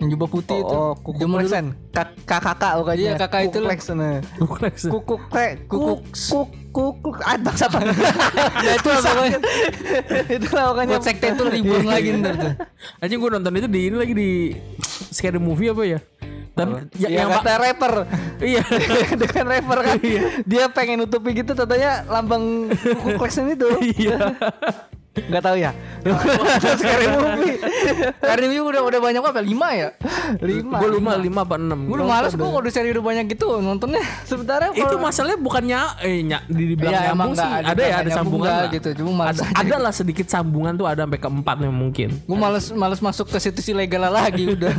yang 0.03 0.11
jubah 0.11 0.27
putih 0.27 0.59
itu. 0.59 0.75
Oh, 0.75 0.91
kuku 0.99 1.23
Zaman 1.23 1.39
dulu. 1.39 1.47
kleksen. 1.47 1.65
kakak 2.27 2.71
bukannya. 2.83 3.03
Iya, 3.07 3.13
kakak 3.15 3.41
itu 3.47 3.57
lah. 3.63 3.69
kleksen. 3.71 3.95
nah. 4.03 4.19
Bukan. 4.35 4.71
Kukuk 4.91 5.21
klek, 5.31 5.51
kukuk 5.71 5.99
kuk 6.75 6.95
kuk 6.99 7.15
ah 7.23 7.39
bangsa 7.39 7.71
apa? 7.71 7.79
Ya 8.59 8.75
itu 8.75 8.87
lah 8.91 8.99
pokoknya. 8.99 9.39
itu 10.27 10.47
lah 10.51 10.63
pokoknya. 10.75 10.95
Buat 10.99 11.05
sekte 11.07 11.27
itu 11.31 11.43
ribuan 11.47 11.85
lagi 11.87 12.09
ntar 12.19 12.33
tuh. 12.35 12.53
Anjing 12.99 13.19
gue 13.23 13.29
nonton 13.31 13.53
itu 13.55 13.67
di 13.71 13.81
ini 13.87 13.95
lagi 13.95 14.13
di 14.13 14.29
scary 15.15 15.39
movie 15.39 15.71
apa 15.71 15.83
ya? 15.87 15.99
Dan 16.55 16.87
ya, 16.95 17.11
yang 17.11 17.27
yang 17.27 17.29
kata 17.43 17.53
rapper. 17.59 17.93
Iya. 18.51 18.63
dengan 19.21 19.45
rapper 19.47 19.79
kan? 19.83 19.97
Dia 20.47 20.65
pengen 20.71 21.03
nutupi 21.03 21.35
gitu 21.35 21.51
katanya 21.55 22.07
lambang 22.07 22.71
kuku 23.03 23.25
itu. 23.55 23.67
Iya. 23.95 24.17
Nggak 25.15 25.43
tahu 25.43 25.55
ya 25.55 25.71
scary 26.79 27.07
movie 27.07 27.55
Karena 28.19 28.43
ini 28.45 28.59
udah 28.59 28.81
udah 28.83 28.99
banyak 28.99 29.21
apa? 29.21 29.41
Lima 29.41 29.67
ya? 29.73 29.89
lima 30.37 30.77
Gue 30.77 30.89
lima 30.97 31.11
lima 31.17 31.39
apa 31.41 31.55
enam. 31.57 31.87
Gue 31.87 31.97
udah 31.97 32.07
males 32.07 32.33
gue 32.33 32.45
udah 32.45 32.71
seri 32.71 32.89
udah 32.91 33.01
banyak 33.01 33.25
gitu 33.31 33.57
nontonnya. 33.57 34.03
sebenarnya 34.23 34.69
Itu 34.75 34.95
masalahnya 34.97 35.39
bukannya 35.39 35.79
eh 36.03 36.21
ny 36.21 36.35
di 36.45 36.63
dibilang 36.73 36.93
nyambung 36.93 37.33
sih. 37.33 37.41
nggak 37.41 37.51
ada- 37.55 37.69
Ada 37.71 37.81
ya 37.81 37.95
ada 37.95 38.09
sambungan 38.11 38.53
gitu, 38.69 38.89
cuma 39.01 39.11
males 39.25 39.37
ada, 39.37 39.43
ada 39.55 39.75
lah 39.81 39.93
sedikit 39.95 40.27
sambungan 40.27 40.73
tuh 40.75 40.85
ada 40.85 41.05
sampai 41.05 41.19
keempatnya 41.21 41.69
mungkin. 41.71 42.09
Gue 42.21 42.37
males 42.37 42.65
males 42.69 42.99
masuk 43.01 43.25
ke 43.29 43.37
situs 43.39 43.65
ilegal 43.69 44.05
lagi 44.05 44.45
udah. 44.55 44.73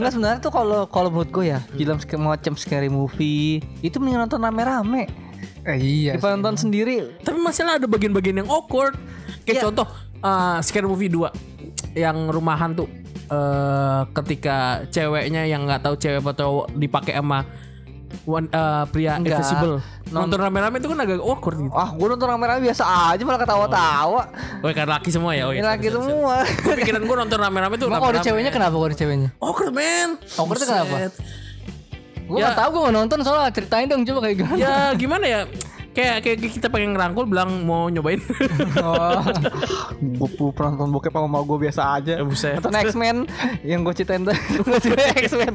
nggak 0.00 0.10
sebenarnya 0.10 0.40
tuh 0.40 0.52
kalau 0.52 0.88
kalau 0.88 1.08
menurut 1.12 1.28
gue 1.28 1.44
ya 1.50 1.60
film 1.74 1.96
macam 2.22 2.52
scary 2.56 2.88
movie 2.88 3.60
itu 3.80 3.96
mending 4.00 4.20
nonton 4.20 4.40
rame-rame 4.40 5.08
eh, 5.64 5.76
iya. 5.76 6.12
nonton 6.16 6.56
sendiri 6.56 7.20
Tapi 7.20 7.36
masalah 7.36 7.76
ada 7.76 7.84
bagian-bagian 7.84 8.44
yang 8.44 8.48
awkward. 8.48 8.96
Kayak 9.50 9.56
Iya. 9.56 9.64
contoh 9.66 9.86
eh, 10.20 10.58
Scary 10.62 10.86
Movie 10.86 11.10
2 11.10 11.26
yang 11.96 12.16
rumahan 12.26 12.70
tuh 12.72 12.86
eh 13.26 14.02
ketika 14.12 14.56
ceweknya 14.88 15.42
yang 15.44 15.62
nggak 15.62 15.80
tahu 15.80 15.94
cewek 15.94 16.18
atau 16.20 16.34
cowok 16.34 16.66
dipakai 16.74 17.14
sama 17.14 17.46
wan- 18.24 18.46
eh, 18.48 18.84
pria 18.88 19.14
Enggak. 19.14 19.38
invisible. 19.38 19.78
Non- 20.10 20.26
Nonton 20.26 20.38
rame-rame 20.40 20.76
itu 20.76 20.90
kan 20.90 20.98
agak 20.98 21.18
awkward 21.20 21.58
gitu. 21.60 21.70
ah 21.70 21.88
gue 21.88 22.02
nonton 22.04 22.26
rame-rame 22.26 22.60
biasa 22.60 22.82
aja 22.82 23.22
malah 23.22 23.38
ketawa-tawa 23.38 24.22
Oh, 24.58 24.66
kan 24.68 24.86
laki 24.88 25.08
semua 25.08 25.30
ya. 25.32 25.46
Oh, 25.46 25.54
iya, 25.54 25.62
sorry, 25.62 25.78
sorry, 25.80 26.02
semua 26.04 26.34
sorry. 26.42 26.78
Pikiran 26.82 27.02
gue 27.04 27.16
nonton 27.16 27.38
rame-rame 27.38 27.74
tuh 27.76 27.86
Emang 27.86 28.00
kalau 28.00 28.10
ada 28.10 28.20
ceweknya 28.20 28.50
kenapa 28.50 28.74
kalau 28.74 28.86
ada 28.86 28.98
ceweknya? 28.98 29.30
Awkward 29.38 29.70
man. 29.70 30.08
Awkward 30.34 30.58
tuh 30.58 30.66
kenapa? 30.68 30.94
Gue 32.26 32.38
Ya. 32.38 32.42
nggak 32.44 32.58
tahu 32.58 32.68
gue 32.72 32.90
nonton 32.92 33.18
soalnya 33.20 33.50
ceritain 33.50 33.86
dong 33.86 34.02
coba 34.04 34.18
kayak 34.20 34.36
gimana. 34.36 34.56
Ya 34.56 34.74
gimana 34.94 35.24
ya? 35.24 35.40
Kayak 35.90 36.22
kayak 36.22 36.36
kita 36.54 36.66
pengen 36.66 36.94
ngerangkul 36.94 37.26
bilang 37.26 37.64
mau 37.64 37.86
nyobain. 37.86 38.20
Oh. 38.80 39.20
gue 40.00 40.50
pernah 40.52 40.72
nonton 40.72 40.90
bokep 40.90 41.12
sama 41.12 41.28
mau 41.28 41.44
gue 41.44 41.58
biasa 41.60 41.82
aja 41.92 42.16
Ya, 42.16 42.24
buset. 42.24 42.56
nonton 42.56 42.72
X-Men 42.72 43.16
yang 43.60 43.82
gue 43.82 43.92
ceritain 43.92 44.22
tadi 44.22 44.40
gue 44.64 44.78
ceritain 44.80 45.16
X-Men 45.20 45.52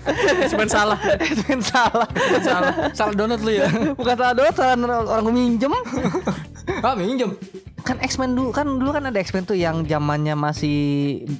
Cuman 0.52 0.68
salah. 0.68 1.00
X-Men 1.18 1.60
salah 1.60 2.08
salah. 2.44 2.72
Salah 2.92 3.14
download 3.14 3.42
lu 3.42 3.52
ya. 3.56 3.66
bukan 3.96 4.16
salah 4.16 4.34
doang 4.34 4.54
salah 4.54 4.76
orang 4.78 5.24
gue 5.24 5.34
minjem 5.34 5.74
Ah 6.84 6.94
minjem. 6.94 7.32
Kan 7.86 7.98
X-Men 8.00 8.34
dulu 8.34 8.50
kan 8.50 8.66
dulu 8.66 8.90
kan 8.90 9.06
ada 9.06 9.16
X-Men 9.16 9.46
tuh 9.46 9.54
yang 9.54 9.86
zamannya 9.86 10.34
masih 10.34 10.78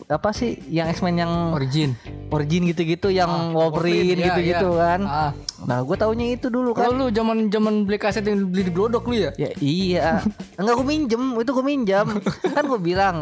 apa 0.06 0.30
sih 0.30 0.62
yang 0.68 0.86
X-Men 0.88 1.18
yang 1.18 1.34
Origin. 1.52 1.98
origin 2.28 2.62
gitu-gitu 2.66 3.10
yang 3.10 3.28
Ah, 3.28 3.50
Wolverine 3.52 4.14
iya, 4.14 4.26
gitu-gitu 4.30 4.70
iya. 4.72 4.82
kan. 4.88 5.02
Ah. 5.04 5.32
Nah, 5.58 5.82
gue 5.82 5.96
taunya 5.96 6.26
itu 6.32 6.48
dulu 6.48 6.72
kan. 6.72 6.86
Kalau 6.86 7.02
lu 7.02 7.08
zaman 7.10 7.48
zaman 7.48 7.84
beli 7.84 7.98
kaset 7.98 8.22
yang 8.22 8.46
beli 8.46 8.62
di 8.62 8.72
Glodok 8.72 9.08
lu 9.08 9.16
ya? 9.18 9.32
Ya 9.36 9.50
iya 9.58 10.20
Enggak 10.56 10.76
gue 10.76 10.86
minjem 10.86 11.24
Itu 11.34 11.52
gue 11.52 11.64
minjem 11.64 12.08
Kan 12.46 12.64
gue 12.66 12.76
bilang 12.78 13.16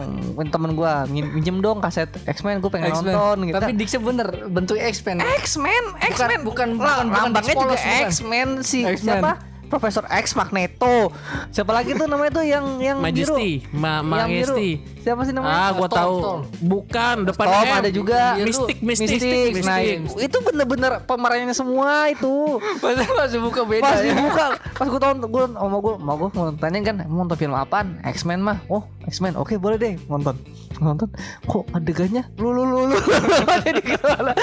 Temen 0.44 0.74
gue 0.74 0.92
Minjem 1.13 1.62
dong 1.62 1.77
kaset 1.77 2.10
X-Men 2.25 2.58
Gue 2.58 2.68
pengen 2.68 2.89
X-Men. 2.92 3.13
nonton 3.13 3.36
gitu 3.46 3.56
Tapi 3.56 3.72
Dixie 3.74 4.01
bener 4.01 4.27
bentuk 4.50 4.75
X-Men. 4.75 5.22
X-Men 5.22 5.84
X-Men. 6.03 6.42
bukan- 6.42 6.74
bukan- 6.74 7.06
bukan 7.06 7.06
Lambangnya 7.08 7.53
juga 7.56 7.77
bukan. 7.77 8.01
X-Men 8.03 8.50
si 8.62 8.82
X-Men. 8.84 9.22
Siapa 9.22 9.32
Profesor 9.74 10.06
X 10.06 10.34
Magneto 10.34 11.10
Siapa 11.50 11.72
lagi 11.72 11.94
tuh 11.94 12.06
namanya 12.06 12.32
tuh 12.32 12.46
yang 12.46 12.77
yang 12.77 12.98
biru 13.00 13.34
Majesty, 13.34 13.51
Ma 13.74 14.00
Yang 14.00 14.06
biru. 14.06 14.53
Majesty. 14.53 14.70
Siapa 15.01 15.22
sih 15.24 15.34
namanya 15.34 15.51
Ah, 15.51 15.70
gua 15.72 15.88
Storm, 15.88 15.98
tahu. 16.00 16.15
Storm. 16.15 16.42
Bukan, 16.63 17.15
depan 17.25 17.46
Tom 17.46 17.60
M. 17.60 17.74
ada 17.75 17.89
juga 17.89 18.20
Mystic, 18.38 18.77
Mystic, 18.80 19.10
Mystic. 19.12 19.51
Mystic. 19.51 19.65
Nah 19.65 19.80
itu 20.22 20.38
bener-bener 20.39 20.92
pemerannya 21.03 21.51
semua 21.51 22.08
itu 22.08 22.32
Masa 22.84 23.03
masih 23.03 23.39
buka 23.39 23.62
beda 23.63 23.84
pas 23.84 23.98
ya? 23.98 24.13
dibuka 24.13 24.46
pas 24.72 24.86
gue 24.86 25.00
tonton 25.00 25.25
gue 25.25 25.44
sama 25.50 25.77
gue 25.77 25.94
mau 25.98 26.15
gue 26.15 26.30
mau 26.32 26.46
tanya 26.53 26.80
kan 26.82 26.96
mau 27.03 27.22
nonton 27.22 27.36
film 27.36 27.53
apaan 27.53 27.98
X-Men 28.06 28.39
mah 28.39 28.62
oh 28.68 28.86
X-Men. 29.13 29.38
Oke 29.38 29.62
boleh 29.62 29.77
deh 29.77 29.93
nonton. 30.10 30.34
Nonton? 30.82 31.05
Kok 31.46 31.70
adegannya? 31.77 32.25
Lu 32.41 32.50
lu 32.50 32.65
lu 32.65 32.89
lu. 32.89 32.98
Jadi 33.65 33.82
gimana? 33.86 34.34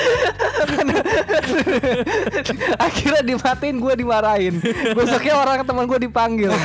Akhirnya 2.87 3.23
dimatiin 3.27 3.83
gue 3.83 3.95
dimarahin. 3.99 4.63
Besoknya 4.95 5.35
orang 5.43 5.67
teman 5.67 5.91
gue 5.91 5.99
dipanggil. 6.07 6.55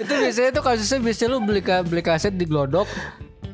Itu 0.00 0.12
biasanya 0.12 0.50
tuh 0.52 0.64
kasusnya 0.64 0.98
biasanya 1.00 1.28
lu 1.32 1.38
beli 1.44 1.60
beli 1.64 2.02
kaset 2.04 2.32
di 2.36 2.44
Glodok 2.44 2.88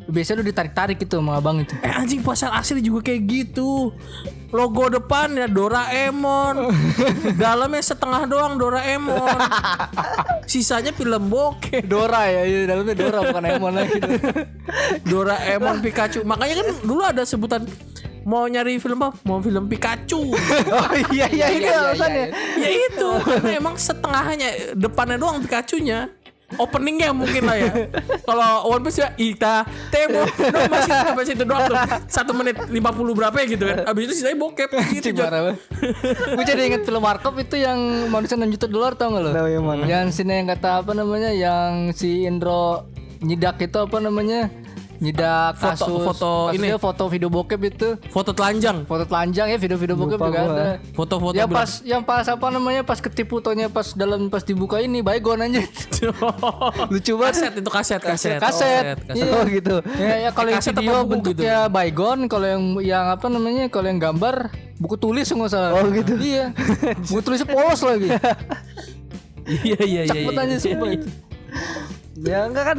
biasanya 0.09 0.41
lu 0.43 0.47
ditarik-tarik 0.49 0.97
gitu 1.01 1.19
sama 1.19 1.41
abang 1.41 1.61
itu 1.61 1.75
Eh 1.81 1.93
anjing 1.93 2.21
pasar 2.21 2.53
asli 2.55 2.81
juga 2.85 3.11
kayak 3.11 3.23
gitu. 3.25 3.93
Logo 4.55 4.87
depannya 4.87 5.51
Doraemon. 5.51 6.71
Dalamnya 7.43 7.83
setengah 7.83 8.29
doang 8.31 8.55
Doraemon. 8.55 9.39
Sisanya 10.51 10.93
film 10.95 11.33
bokeh. 11.33 11.83
Dora 11.83 12.29
ya, 12.29 12.45
ya 12.45 12.69
dalamnya 12.69 12.95
Dora 12.95 13.19
bukan 13.25 13.45
Emon 13.49 13.73
lagi 13.75 13.99
Doraemon 15.11 15.77
Pikachu. 15.81 16.23
Makanya 16.23 16.55
kan 16.63 16.69
dulu 16.85 17.03
ada 17.03 17.23
sebutan 17.25 17.65
mau 18.25 18.45
nyari 18.49 18.77
film 18.81 19.01
apa? 19.01 19.17
Mau 19.25 19.41
film 19.41 19.67
Pikachu. 19.69 20.33
oh 20.73 20.91
iya 21.13 21.27
iya 21.33 21.47
iya, 21.53 21.73
alasannya 21.81 22.27
ya 22.61 22.69
itu 22.73 23.11
karena 23.25 23.51
emang 23.57 23.75
setengahnya 23.77 24.77
depannya 24.77 25.17
doang 25.21 25.41
Pikachu-nya. 25.45 26.13
Openingnya 26.55 27.11
mungkin 27.11 27.43
lah 27.49 27.57
ya. 27.59 27.73
Kalau 28.23 28.71
One 28.71 28.85
Piece 28.87 29.01
ya 29.03 29.11
Ita, 29.17 29.65
Temo, 29.91 30.23
no, 30.23 30.59
masih 30.71 30.93
sampai 30.93 31.25
situ 31.27 31.43
doang 31.43 31.67
tuh. 31.67 31.77
Satu 32.07 32.31
menit 32.37 32.55
50 32.61 32.71
berapa 33.19 33.37
ya 33.43 33.47
gitu 33.49 33.65
kan. 33.65 33.77
Abis 33.91 34.03
itu 34.07 34.15
sisanya 34.23 34.39
bokep 34.39 34.71
gitu. 35.01 35.09
Gue 36.37 36.45
jadi 36.47 36.63
inget 36.69 36.83
film 36.87 37.03
Warkop 37.03 37.35
itu 37.41 37.59
yang 37.59 37.79
manusia 38.13 38.39
6 38.39 38.55
juta 38.55 38.67
dolar 38.71 38.93
tau 38.95 39.11
gak 39.17 39.23
lo? 39.25 39.31
Tahu 39.35 39.49
yang 39.51 39.65
mana? 39.67 39.83
Yang 39.89 40.07
sini 40.21 40.45
yang 40.45 40.49
kata 40.53 40.85
apa 40.85 40.93
namanya 40.95 41.31
yang 41.35 41.91
si 41.97 42.29
Indro 42.29 42.87
nyidak 43.25 43.59
itu 43.59 43.79
apa 43.81 43.99
namanya? 43.99 44.53
Nyidak 44.97 45.55
Foto- 45.55 45.75
kasus 45.77 46.03
foto 46.07 46.31
ini. 46.51 46.69
foto 46.77 47.05
video 47.07 47.27
bokep 47.27 47.61
itu 47.67 47.89
Foto 48.09 48.31
telanjang. 48.31 48.83
foto 48.85 49.03
telanjang 49.03 49.47
ya 49.49 49.57
video-video 49.57 49.95
bokep 49.95 50.17
Lupa 50.17 50.27
juga 50.27 50.41
gua. 50.41 50.55
ada. 50.55 50.67
Foto-foto 50.91 51.35
yang 51.35 51.49
pas 51.49 51.71
yang 51.83 52.03
pas 52.03 52.25
apa 52.25 52.47
namanya 52.49 52.83
pas 52.83 52.99
ketipu 52.99 53.39
tonya 53.39 53.67
pas 53.67 53.91
dalam 53.93 54.27
pas 54.27 54.41
dibuka 54.41 54.79
ini 54.79 55.01
baygon 55.01 55.41
aja. 55.41 55.61
Lucu 56.93 57.13
banget. 57.15 57.35
kaset 57.35 57.53
itu 57.55 57.71
kaset 57.71 58.01
kaset. 58.01 58.39
Kaset. 58.39 58.97
kaset. 59.01 59.19
Iya. 59.19 59.31
oh 59.33 59.45
gitu 59.45 59.77
Ya, 59.97 60.15
ya 60.21 60.31
kalau 60.31 60.49
Eh, 60.49 60.53
yang 60.53 60.63
kaset 60.63 60.75
video 60.75 60.99
buku 61.01 61.11
bentuknya 61.27 61.57
baygon, 61.67 62.19
kalau 62.27 62.47
yang 62.47 62.63
yang 62.81 63.05
apa 63.09 63.27
namanya, 63.27 63.67
kalau 63.67 63.87
yang 63.87 63.99
gambar 63.99 64.49
buku 64.77 64.95
tulis 64.95 65.27
nggak 65.27 65.49
salah. 65.49 65.71
Oh, 65.73 65.87
gitu. 65.89 66.15
Iya. 66.17 66.55
buku 67.05 67.21
tulisnya 67.21 67.47
polos 67.47 67.81
lagi. 67.81 68.09
Iya 69.45 69.77
iya 69.79 70.03
iya. 70.05 70.15
Cepet 70.25 70.33
iya. 70.33 70.43
aja 70.43 70.57
semua. 70.57 70.89
Ya 72.14 72.47
enggak 72.47 72.75
kan 72.75 72.78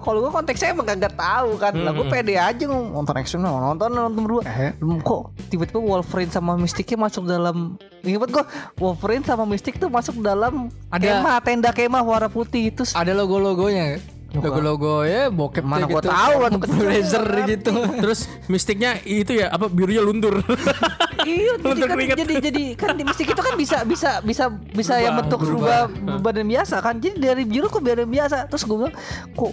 kalau 0.00 0.18
gue 0.24 0.32
konteksnya 0.32 0.72
emang 0.72 0.88
kagak 0.88 1.12
tahu 1.12 1.60
kan. 1.60 1.76
Lah 1.76 1.92
gue 1.92 2.06
pede 2.08 2.40
aja 2.40 2.64
nonton 2.64 3.14
action 3.16 3.44
mau 3.44 3.60
nonton 3.60 3.92
nonton 3.92 4.22
berdua. 4.24 4.42
Eh, 4.48 4.72
kok 5.04 5.36
tiba-tiba 5.52 5.76
Wolverine 5.76 6.32
sama 6.32 6.56
Mysticnya 6.56 6.96
masuk 6.96 7.28
dalam 7.28 7.76
Ingat 8.02 8.30
gue 8.32 8.44
Wolverine 8.80 9.22
sama 9.22 9.44
Mystic 9.44 9.76
tuh 9.76 9.92
masuk 9.92 10.18
dalam 10.24 10.72
Ada- 10.88 11.20
kemah 11.20 11.38
tenda 11.44 11.70
kemah 11.70 12.00
warna 12.00 12.32
putih 12.32 12.72
itu. 12.72 12.82
Ada 12.96 13.12
logo-logonya. 13.12 14.00
Logo-logo 14.32 15.04
ya 15.04 15.28
bokep 15.28 15.60
Mana 15.60 15.84
gua 15.84 16.00
tahu, 16.00 16.32
waktu 16.40 16.58
kecil 16.64 16.80
blazer 16.88 17.24
gitu. 17.44 17.72
Terus 18.00 18.20
mistiknya 18.48 18.96
itu 19.04 19.36
ya 19.36 19.52
apa 19.52 19.68
birunya 19.68 20.00
luntur. 20.00 20.40
iya, 21.28 21.60
jadi 21.60 21.68
Untuk 21.68 21.84
kan 21.84 21.96
keringet. 21.96 22.16
jadi 22.16 22.34
jadi 22.40 22.62
kan 22.74 22.96
di 22.96 23.04
Mystic 23.04 23.28
itu 23.28 23.42
kan 23.44 23.54
bisa 23.54 23.84
bisa 23.84 24.10
bisa 24.24 24.44
bisa 24.72 24.94
yang 24.96 25.20
bentuk 25.20 25.44
berubah, 25.44 25.92
badan 26.24 26.48
biasa 26.48 26.80
kan. 26.80 26.96
Jadi 26.96 27.20
dari 27.20 27.44
biru 27.44 27.68
ke 27.68 27.78
badan 27.78 28.08
biasa. 28.08 28.48
Terus 28.48 28.64
gue 28.64 28.76
bilang 28.80 28.94
kok 29.36 29.52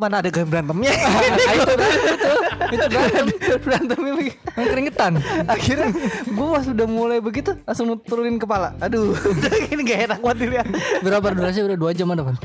mana 0.00 0.24
ada 0.24 0.32
game 0.32 0.48
berantemnya 0.48 0.96
itu 1.60 1.72
itu 1.76 2.24
itu 2.72 2.86
berantem 2.88 3.26
berantemnya. 3.60 4.32
Yang 4.56 4.68
keringetan. 4.72 5.12
akhirnya 5.44 5.88
gue 6.24 6.46
pas 6.48 6.64
udah 6.64 6.86
mulai 6.88 7.18
begitu 7.20 7.52
langsung 7.68 7.92
turunin 8.00 8.40
kepala 8.40 8.72
aduh 8.80 9.12
udah 9.12 9.52
gini 9.68 9.84
gak 9.84 10.00
enak 10.08 10.18
buat 10.24 10.40
dilihat 10.40 10.72
Berapa 11.04 11.36
durasi 11.36 11.60
udah 11.60 11.76
dua 11.76 11.92
jam 11.92 12.08
ada 12.08 12.32
kan? 12.32 12.36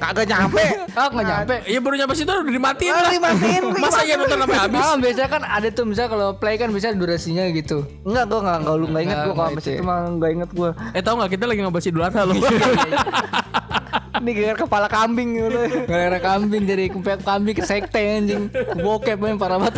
Kagak 0.00 0.26
nyampe 0.26 0.64
Ah 0.90 1.06
nggak 1.06 1.22
nyampe. 1.24 1.54
Iya 1.64 1.78
baru 1.78 1.94
nyampe 1.94 2.14
situ 2.14 2.26
udah 2.26 2.42
dimatiin 2.42 2.90
Ah, 2.90 3.00
lah. 3.00 3.12
dimatiin, 3.12 3.62
Masa 3.84 4.00
iya 4.00 4.14
nonton 4.16 4.38
sampai 4.38 4.58
habis? 4.58 4.80
Ah, 4.82 4.96
biasanya 4.96 5.28
kan 5.28 5.42
ada 5.44 5.68
tuh 5.68 5.84
misalnya 5.84 6.10
kalau 6.10 6.28
play 6.34 6.56
kan 6.56 6.68
bisa 6.70 6.90
durasinya 6.92 7.44
gitu. 7.50 7.84
enggak 8.02 8.24
gue 8.26 8.38
enggak 8.40 8.56
enggak 8.58 8.74
lu 8.74 8.84
enggak 8.86 9.02
inget 9.02 9.18
gue 9.18 9.24
Nggak, 9.26 9.36
kalau 9.36 9.46
sampai 9.46 9.60
itu 9.60 9.70
situ 9.70 9.82
mah 9.82 9.98
enggak 10.08 10.30
inget 10.32 10.50
gue 10.50 10.70
Eh 10.90 11.00
tau 11.00 11.14
gak 11.16 11.30
kita 11.30 11.44
lagi 11.44 11.60
ngebahas 11.60 11.86
Idul 11.86 12.02
Adha 12.02 12.22
loh. 12.24 12.34
ini 14.20 14.30
gara 14.34 14.54
kepala 14.54 14.86
kambing 14.86 15.34
gitu 15.34 15.60
Gara-gara 15.84 16.18
kambing 16.20 16.62
jadi 16.62 16.84
kepek 16.88 17.20
kambing 17.20 17.54
ke 17.54 17.64
sekte 17.64 17.98
anjing. 17.98 18.52
Bokep 18.76 19.18
yang 19.18 19.36
parah 19.36 19.56
banget 19.56 19.74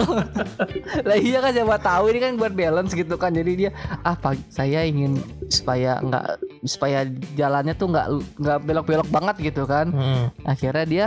lah 1.03 1.17
iya 1.17 1.39
kan 1.39 1.51
siapa 1.51 1.77
tahu 1.79 2.11
ini 2.11 2.19
kan 2.19 2.33
buat 2.35 2.53
balance 2.53 2.93
gitu 2.93 3.15
kan 3.15 3.31
jadi 3.31 3.53
dia 3.53 3.71
ah 4.01 4.15
pagi 4.15 4.43
saya 4.49 4.83
ingin 4.83 5.19
supaya 5.47 5.99
enggak 5.99 6.25
supaya 6.63 7.05
jalannya 7.35 7.75
tuh 7.75 7.89
enggak 7.89 8.07
enggak 8.37 8.59
belok-belok 8.63 9.09
banget 9.09 9.37
gitu 9.43 9.65
kan 9.65 9.87
Hmm. 9.93 10.33
akhirnya 10.43 10.85
dia 10.85 11.07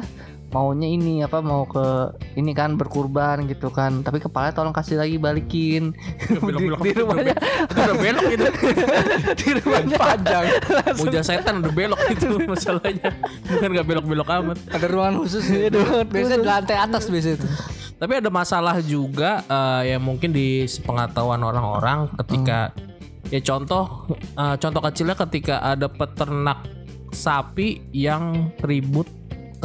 maunya 0.53 0.87
ini 0.87 1.19
apa 1.25 1.43
mau 1.43 1.67
ke 1.67 2.15
ini 2.37 2.55
kan 2.55 2.77
berkurban 2.79 3.43
gitu 3.49 3.73
kan 3.73 4.05
tapi 4.05 4.23
kepala 4.23 4.55
tolong 4.55 4.71
kasih 4.71 5.01
lagi 5.01 5.17
balikin 5.19 5.91
Belok-belok 6.39 6.79
di, 6.79 6.91
di 6.91 6.93
rumahnya 7.01 7.35
Itu 7.35 7.79
udah 7.81 7.97
belok 7.97 8.25
itu. 8.31 8.45
di 9.41 9.49
rumahnya 9.59 9.95
panjang 9.97 10.45
Muja 10.95 11.21
setan 11.25 11.53
udah 11.59 11.73
belok 11.73 12.01
itu 12.11 12.27
masalahnya. 12.45 13.09
Bukan 13.45 13.69
gak 13.75 13.87
belok-belok 13.87 14.27
amat. 14.41 14.57
Ada 14.71 14.85
ruangan 14.87 15.15
khusus 15.21 15.43
ya. 15.49 15.67
Biasanya 16.07 16.39
di 16.39 16.47
lantai 16.47 16.77
atas 16.77 17.03
biasanya 17.09 17.35
itu. 17.41 17.47
Tapi 17.95 18.13
ada 18.19 18.29
masalah 18.29 18.75
juga 18.83 19.43
eh, 19.47 19.95
yang 19.95 20.03
mungkin 20.03 20.35
di 20.35 20.67
pengetahuan 20.83 21.39
orang-orang 21.39 22.11
ketika 22.23 22.75
ya 23.31 23.39
contoh 23.41 24.07
eh, 24.15 24.55
contoh 24.59 24.81
kecilnya 24.83 25.15
ketika 25.15 25.63
ada 25.63 25.87
peternak 25.87 26.67
sapi 27.15 27.87
yang 27.95 28.51
ribut 28.59 29.07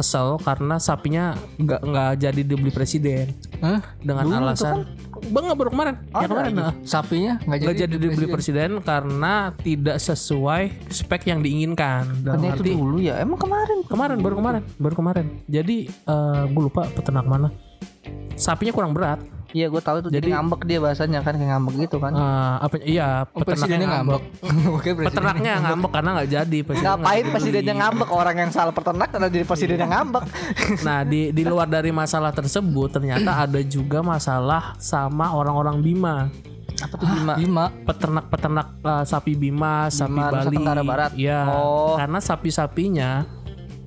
kesel 0.01 0.41
karena 0.41 0.81
sapinya 0.81 1.37
nggak 1.61 1.81
nggak 1.85 2.11
jadi 2.17 2.41
dibeli 2.41 2.71
presiden. 2.73 3.37
Hah? 3.61 3.77
dengan 4.01 4.25
alasan 4.41 4.89
bang 5.21 5.43
nggak 5.45 5.59
baru 5.61 5.69
kemarin 5.69 5.95
ya 6.09 6.25
kemarin. 6.25 6.51
nah. 6.57 6.73
Sapinya 6.81 7.33
nggak 7.45 7.59
jadi, 7.61 7.77
jadi 7.85 7.95
dibeli 8.01 8.27
presiden. 8.33 8.69
karena 8.81 9.53
tidak 9.61 10.01
sesuai 10.01 10.89
spek 10.89 11.29
yang 11.29 11.45
diinginkan. 11.45 12.25
Dalam 12.25 12.41
Hanya 12.41 12.57
itu 12.57 12.63
arti 12.65 12.71
dulu 12.73 12.97
ya. 12.97 13.21
Emang 13.21 13.37
kemarin? 13.37 13.85
Kemarin 13.85 14.17
baru 14.17 14.35
kemarin 14.41 14.61
baru 14.81 14.95
kemarin. 14.97 15.25
Jadi 15.45 15.77
eh 15.87 16.43
gue 16.49 16.63
lupa 16.65 16.89
peternak 16.89 17.29
mana. 17.29 17.53
Sapinya 18.33 18.73
kurang 18.73 18.97
berat 18.97 19.21
iya 19.51 19.67
gue 19.67 19.79
tahu 19.79 19.97
itu 19.99 20.09
jadi, 20.09 20.19
Jadi- 20.21 20.31
ngambek 20.31 20.61
dia 20.63 20.77
bahasanya 20.77 21.19
kan 21.19 21.33
kayak 21.33 21.49
ngambek 21.49 21.73
gitu 21.81 21.97
kan. 21.97 22.11
Eh, 22.11 22.55
apa 22.59 22.75
iya 22.81 23.07
Oh, 23.27 23.39
presidennya 23.39 23.85
peternaknya 23.85 23.87
ngambek. 23.87 24.21
ngambek. 24.21 24.71
Oke, 24.77 24.89
peternaknya 24.93 25.53
ngambek. 25.61 25.91
karena 25.91 26.09
nggak 26.11 26.29
jadi 26.31 26.57
presidennya 26.67 26.95
ngapain 26.97 27.25
presidennya 27.27 27.75
ngambek? 27.77 28.09
Orang 28.09 28.35
yang 28.37 28.49
salah 28.49 28.71
peternak 28.71 29.09
karena 29.09 29.27
jadi 29.27 29.43
presiden 29.43 29.77
yang 29.77 29.91
ngambek. 29.91 30.23
Nah 30.87 30.99
di 31.03 31.21
di 31.29 31.43
luar 31.43 31.67
dari 31.67 31.91
masalah 31.91 32.31
tersebut 32.31 32.89
ternyata 32.91 33.41
ada 33.41 33.59
juga 33.61 33.99
masalah 34.01 34.73
sama 34.77 35.31
orang-orang 35.31 35.79
Bima. 35.79 36.15
Apa 36.73 36.95
tuh 36.95 37.07
Bima? 37.07 37.33
Lima. 37.35 37.65
peternak-peternak 37.83 38.67
eh, 38.79 39.03
sapi 39.05 39.33
Bima, 39.33 39.85
sapi 39.87 40.13
Bima, 40.13 40.31
Nusa 40.31 40.41
Bali. 40.43 40.55
Tenggara 40.55 40.81
Barat. 40.81 41.11
ya 41.13 41.45
Oh. 41.47 41.93
karena 41.93 42.17
sapi-sapinya 42.17 43.09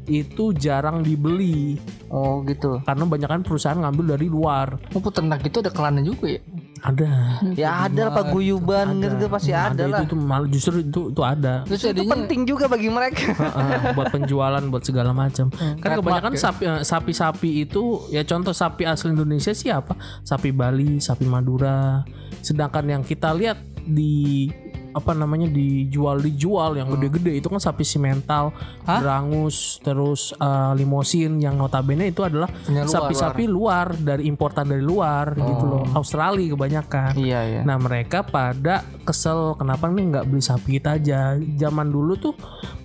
itu 0.04 0.52
jarang 0.52 1.00
dibeli 1.00 1.80
oh 2.12 2.44
gitu 2.44 2.80
karena 2.84 3.04
banyak 3.08 3.28
kan 3.28 3.42
perusahaan 3.42 3.78
ngambil 3.80 4.16
dari 4.16 4.26
luar 4.28 4.76
Oh 4.92 5.00
peternak 5.00 5.40
itu 5.44 5.58
ada 5.64 5.72
kelannya 5.72 6.04
juga 6.04 6.38
ya? 6.38 6.40
Ada. 6.84 7.10
Ya 7.56 7.88
ada 7.88 8.12
lah 8.12 8.12
paguyuban 8.12 9.00
gitu 9.00 9.24
pasti 9.32 9.56
ada, 9.56 9.72
Ada 9.72 9.84
lah. 9.88 9.98
itu, 10.04 10.12
itu 10.12 10.16
malah 10.20 10.48
justru 10.52 10.84
itu 10.84 11.08
itu 11.08 11.22
ada. 11.24 11.64
Terus 11.64 11.80
Itu 11.96 12.04
penting 12.04 12.44
juga 12.44 12.68
bagi 12.68 12.92
mereka. 12.92 13.32
Heeh, 13.32 13.96
buat 13.96 14.12
penjualan 14.12 14.60
buat 14.68 14.84
segala 14.84 15.16
macam. 15.16 15.48
Kan 15.48 15.80
Trademark 15.80 16.04
kebanyakan 16.04 16.32
ya. 16.36 16.40
sapi 16.44 16.62
eh, 16.68 16.82
sapi-sapi 16.84 17.50
itu 17.64 18.04
ya 18.12 18.20
contoh 18.28 18.52
sapi 18.52 18.84
asli 18.84 19.16
Indonesia 19.16 19.56
siapa? 19.56 19.96
Sapi 20.28 20.52
Bali, 20.52 21.00
sapi 21.00 21.24
Madura. 21.24 22.04
Sedangkan 22.44 22.84
yang 22.84 23.00
kita 23.00 23.32
lihat 23.32 23.64
di 23.88 24.52
apa 24.94 25.12
namanya 25.12 25.50
dijual 25.50 26.22
dijual 26.22 26.78
yang 26.78 26.88
gede-gede 26.94 27.42
itu 27.42 27.50
kan 27.50 27.58
sapi 27.58 27.82
simental, 27.82 28.54
berangus, 28.86 29.82
terus 29.82 30.30
eh, 30.38 30.72
limosin 30.78 31.42
yang 31.42 31.58
notabene 31.58 32.14
itu 32.14 32.22
adalah 32.22 32.46
Punya 32.64 32.86
luar, 32.86 32.94
sapi-sapi 32.94 33.44
luar, 33.50 33.86
dari 33.98 34.30
importan 34.30 34.70
dari 34.70 34.80
luar 34.80 35.34
gitu 35.34 35.64
loh. 35.66 35.84
Australia 35.98 36.54
kebanyakan. 36.54 37.12
Iya 37.18 37.40
iya. 37.42 37.60
Nah 37.66 37.76
mereka 37.76 38.22
pada 38.22 38.86
kesel 39.02 39.58
kenapa 39.58 39.90
nih 39.90 40.04
nggak 40.14 40.26
beli 40.30 40.42
sapi 40.42 40.78
kita 40.78 40.96
aja. 40.96 41.34
Zaman 41.36 41.90
dulu 41.90 42.14
tuh 42.14 42.34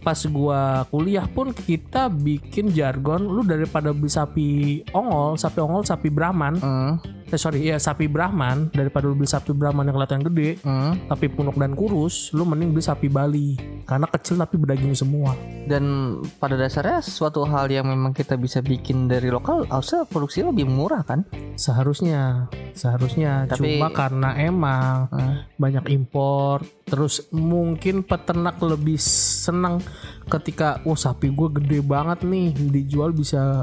pas 0.01 0.17
gua 0.25 0.87
kuliah 0.89 1.29
pun 1.29 1.53
kita 1.53 2.09
bikin 2.09 2.73
jargon 2.73 3.21
lu 3.29 3.45
daripada 3.45 3.93
beli 3.93 4.09
sapi 4.09 4.47
ongol, 4.91 5.37
sapi 5.37 5.59
ongol, 5.61 5.85
sapi 5.85 6.09
Brahman. 6.09 6.57
Hmm, 6.57 6.93
Eh 7.29 7.37
sorry 7.37 7.61
ya 7.61 7.77
sapi 7.77 8.09
Brahman 8.09 8.73
daripada 8.73 9.05
lu 9.05 9.13
beli 9.13 9.29
sapi 9.29 9.53
Brahman 9.53 9.85
yang 9.85 9.95
kelihatan 9.95 10.25
gede 10.25 10.57
hmm. 10.65 11.05
tapi 11.09 11.29
punuk 11.29 11.55
dan 11.55 11.77
kurus, 11.77 12.33
lu 12.33 12.41
mending 12.41 12.73
beli 12.73 12.81
sapi 12.81 13.05
Bali 13.05 13.53
karena 13.85 14.09
kecil 14.09 14.41
tapi 14.41 14.57
berdaging 14.57 14.97
semua. 14.97 15.37
Dan 15.69 16.17
pada 16.41 16.57
dasarnya 16.57 17.05
suatu 17.05 17.45
hal 17.45 17.69
yang 17.69 17.85
memang 17.85 18.17
kita 18.17 18.33
bisa 18.33 18.59
bikin 18.59 19.05
dari 19.05 19.29
lokal 19.29 19.69
harusnya 19.69 20.09
produksi 20.09 20.41
lebih 20.41 20.65
murah 20.65 21.05
kan? 21.05 21.21
Seharusnya, 21.53 22.49
seharusnya 22.73 23.45
Tapi- 23.45 23.77
cuma 23.77 23.93
karena 23.93 24.33
emang 24.35 25.09
Hmm. 25.09 25.45
banyak 25.57 25.85
impor 25.91 26.65
terus 26.85 27.29
mungkin 27.29 28.01
peternak 28.01 28.57
lebih 28.59 28.97
senang 28.97 29.77
ketika 30.25 30.81
oh 30.83 30.97
sapi 30.97 31.29
gue 31.29 31.49
gede 31.61 31.79
banget 31.85 32.25
nih 32.25 32.53
dijual 32.69 33.13
bisa 33.13 33.61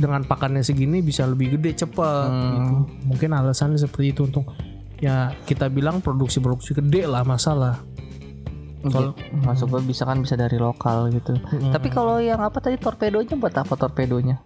dengan 0.00 0.24
pakannya 0.24 0.64
segini 0.64 0.98
bisa 0.98 1.22
lebih 1.22 1.54
gede 1.54 1.76
cepet 1.78 2.28
gitu 2.32 2.72
mungkin 3.04 3.30
alasannya 3.30 3.76
seperti 3.76 4.10
itu 4.10 4.24
untuk 4.24 4.48
ya 4.96 5.36
kita 5.44 5.68
bilang 5.68 6.00
produksi-produksi 6.00 6.72
gede 6.74 7.04
lah 7.04 7.20
masalah 7.22 7.84
Soal- 8.80 9.12
Masuk 9.44 9.66
gue 9.70 9.82
bisa 9.86 10.08
kan 10.08 10.16
bisa 10.16 10.40
dari 10.40 10.56
lokal 10.56 11.12
gitu. 11.12 11.36
Tapi 11.68 11.92
kalau 11.92 12.16
yang 12.16 12.40
apa 12.40 12.64
tadi 12.64 12.80
torpedonya 12.80 13.36
buat 13.36 13.52
apa 13.52 13.76
torpedonya? 13.76 14.40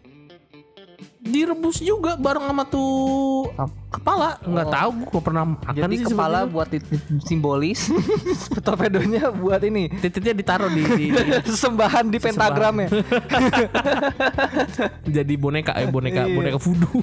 Direbus 1.24 1.78
juga 1.78 2.14
bareng 2.14 2.44
sama 2.44 2.62
tuh 2.64 3.48
kepala 3.88 4.36
nggak 4.40 4.68
tahu 4.68 4.90
gue 5.06 5.20
pernah 5.22 5.42
makan 5.46 5.72
Jadi 5.72 5.94
sih 5.96 6.04
kepala 6.06 6.38
buat 6.44 6.66
di- 6.66 6.82
simbolis, 7.22 7.88
torpedonya 8.60 9.30
buat 9.30 9.62
ini 9.62 9.86
titiknya 9.94 10.34
ditaruh 10.34 10.68
di, 10.68 10.82
di- 10.84 11.10
di- 11.10 11.54
sembahan 11.56 12.04
di 12.04 12.18
pentagram 12.18 12.74
ya. 12.76 12.88
jadi 15.14 15.34
boneka 15.34 15.72
eh 15.74 15.86
boneka 15.86 16.22
Iya. 16.24 16.34
boneka 16.34 16.58
voodoo 16.58 16.98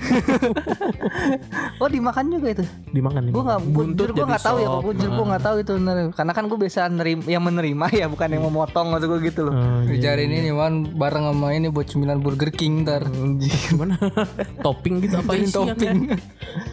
Oh 1.78 1.88
dimakan 1.88 2.24
juga 2.30 2.48
itu. 2.52 2.64
dimakan 2.92 3.22
Gue 3.32 3.42
nggak, 3.42 3.60
buntut 3.66 4.08
gue 4.12 4.22
nggak 4.22 4.44
tahu 4.44 4.58
ya. 4.60 4.68
sop. 4.68 4.80
Gue 4.84 4.94
gue 5.00 5.26
nggak 5.26 5.42
tahu 5.42 5.56
itu 5.58 5.72
bener. 5.76 5.96
Karena 6.12 6.32
kan 6.32 6.44
gue 6.46 6.58
biasa 6.60 6.80
nerima, 6.88 7.24
yang 7.26 7.42
menerima 7.42 7.86
ya 7.92 8.06
bukan 8.06 8.28
yang 8.30 8.44
memotong 8.44 8.86
maksud 8.92 9.08
gue 9.08 9.20
gitu 9.26 9.40
loh. 9.44 9.54
Hmm, 9.56 9.88
Cari 9.90 10.22
ini 10.26 10.36
nih 10.44 10.52
Wan 10.54 10.86
bareng 10.92 11.24
sama 11.26 11.52
ini 11.52 11.68
buat 11.68 11.86
cemilan 11.86 12.20
Burger 12.20 12.52
King 12.52 12.84
ntar. 12.84 13.06
gimana 13.42 13.96
topping 14.66 14.96
gitu 15.04 15.16
apa 15.20 15.32
isian 15.38 15.52
topping. 15.52 15.98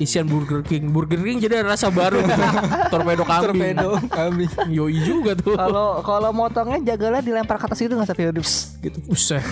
isian 0.03 0.27
Burger 0.27 0.61
King 0.67 0.91
Burger 0.91 1.21
King 1.21 1.39
jadi 1.39 1.63
ada 1.63 1.75
rasa 1.75 1.89
baru 1.89 2.23
gitu. 2.23 2.43
torpedo 2.93 3.23
kambing 3.25 3.77
Torpedo 3.77 3.91
habis. 4.13 4.51
yoi 4.77 4.99
juga 5.03 5.33
tuh 5.39 5.55
Kalau 5.57 6.01
kalau 6.03 6.31
motongnya 6.31 6.95
jagalah 6.95 7.21
dilempar 7.23 7.57
ke 7.59 7.67
atas 7.67 7.81
itu 7.83 7.93
nggak 7.95 8.09
sampai 8.09 8.31
gitu. 8.79 8.99
Buset. 9.11 9.43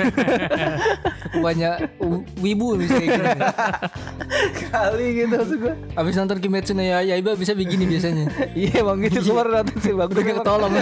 Banyak 1.43 2.01
wibu. 2.39 2.79
Kali 4.71 5.07
gitu 5.17 5.35
maksud 5.35 5.57
gue. 5.59 5.75
Habis 5.99 6.15
nonton 6.19 6.39
Kimetsu 6.39 6.73
no 6.75 6.83
Yaiba 6.83 7.35
bisa 7.35 7.53
begini 7.53 7.85
biasanya. 7.89 8.31
Iya 8.55 8.83
emang 8.83 9.03
gitu 9.03 9.21
keluar 9.27 9.47
nonton 9.51 9.77
sih 9.83 9.93
bagus. 9.93 10.15
Udah 10.17 10.25
ketolong. 10.25 10.73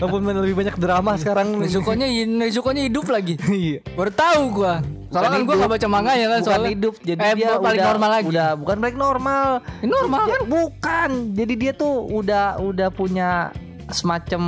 Walaupun 0.00 0.20
lebih 0.44 0.56
banyak 0.56 0.76
drama 0.76 1.12
sekarang. 1.16 1.56
Nezuko-nya 1.60 2.06
Nezuko-nya 2.26 2.86
hidup 2.86 3.06
lagi. 3.08 3.40
Iya. 3.48 3.80
Baru 3.96 4.10
tahu 4.12 4.42
gua. 4.62 4.84
Soalnya 5.16 5.32
kan 5.32 5.42
gua 5.42 5.54
hidup. 5.54 5.62
gak 5.62 5.72
baca 5.72 5.88
manga 5.88 6.12
ya 6.12 6.26
kan 6.26 6.38
bukan 6.38 6.52
soalnya. 6.52 6.70
hidup 6.70 6.94
jadi 7.00 7.20
eh, 7.20 7.32
dia 7.34 7.50
balik 7.56 7.78
udah, 7.78 7.88
normal 7.88 8.10
lagi. 8.10 8.26
udah 8.28 8.48
bukan 8.54 8.76
balik 8.76 8.96
normal 8.96 9.46
Ini 9.78 9.90
normal 9.90 10.20
Dia- 10.20 10.32
kan? 10.32 10.40
bukan 10.46 11.10
jadi 11.32 11.54
dia 11.54 11.72
tuh 11.72 11.94
udah 12.10 12.44
udah 12.60 12.88
punya 12.90 13.30
semacam 13.88 14.42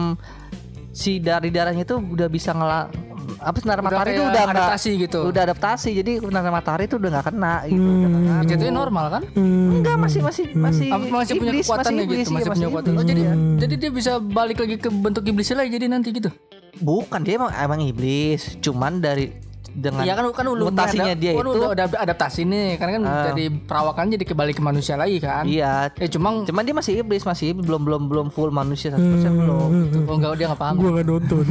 si 0.91 1.19
dari 1.19 1.49
darahnya 1.49 1.83
itu 1.83 1.95
udah 1.95 2.27
bisa 2.27 2.51
ngela 2.51 2.91
apa 3.39 3.55
sinar 3.61 3.79
matahari 3.79 4.17
itu 4.17 4.25
udah 4.25 4.43
adaptasi 4.43 4.91
gitu. 4.99 5.21
udah 5.31 5.43
adaptasi 5.47 5.89
jadi 5.95 6.13
sinar 6.19 6.43
matahari 6.49 6.91
itu 6.91 6.97
udah 6.97 7.11
nggak 7.13 7.27
kena 7.29 7.55
gitu 7.67 7.87
ngaruh. 7.87 8.49
Jatuhnya 8.49 8.75
normal 8.75 9.07
kan? 9.13 9.23
enggak 9.37 9.95
masih 9.95 10.21
masih 10.25 10.45
masih 10.57 10.89
Apa 10.91 11.07
masih 11.07 11.33
punya 11.37 11.53
iblis, 11.53 11.67
kekuatan 11.69 11.93
ya 11.93 12.03
iblis, 12.03 12.19
gitu, 12.19 12.31
iya, 12.33 12.35
masih 12.35 12.51
punya 12.51 12.67
kekuatan. 12.67 12.93
Oh 12.97 13.05
jadi 13.05 13.21
iya. 13.23 13.35
jadi 13.63 13.75
dia 13.79 13.91
bisa 13.95 14.13
balik 14.19 14.59
lagi 14.59 14.77
ke 14.77 14.89
bentuk 14.91 15.23
iblis 15.23 15.49
lagi 15.53 15.71
jadi 15.71 15.87
nanti 15.87 16.09
gitu. 16.11 16.31
bukan 16.79 17.21
dia 17.23 17.39
emang 17.39 17.53
emang 17.55 17.81
iblis 17.85 18.59
cuman 18.59 18.99
dari 18.99 19.31
dengan 19.81 20.03
Iya 20.03 20.13
kan 20.13 20.25
kan 20.29 20.45
lu 20.45 20.65
mutasinya 20.65 21.09
ada- 21.09 21.17
dia 21.17 21.33
kan 21.33 21.41
itu 21.41 21.51
udah, 21.55 21.71
udah 21.71 21.87
adaptasi 21.99 22.41
nih 22.43 22.69
kan 22.75 22.89
kan 22.91 23.01
Ah. 23.01 23.25
jadi 23.31 23.45
perawakan 23.61 24.05
jadi 24.11 24.25
kembali 24.25 24.53
ke 24.53 24.61
manusia 24.61 24.95
lagi 24.95 25.19
kan. 25.19 25.45
iya 25.45 25.89
Eh 25.95 26.09
cuma 26.09 26.43
cuman 26.43 26.63
dia 26.63 26.75
masih 26.75 26.93
iblis 26.99 27.23
masih 27.23 27.55
belum 27.55 27.81
belum 27.81 28.03
belum 28.05 28.27
full 28.29 28.51
manusia 28.51 28.91
100% 28.91 28.99
belum 29.33 29.71
oh 30.05 30.15
enggak 30.15 30.35
dia 30.35 30.47
enggak 30.47 30.61
paham. 30.61 30.75
gue 30.77 30.91
gak 30.93 31.07
nonton 31.07 31.45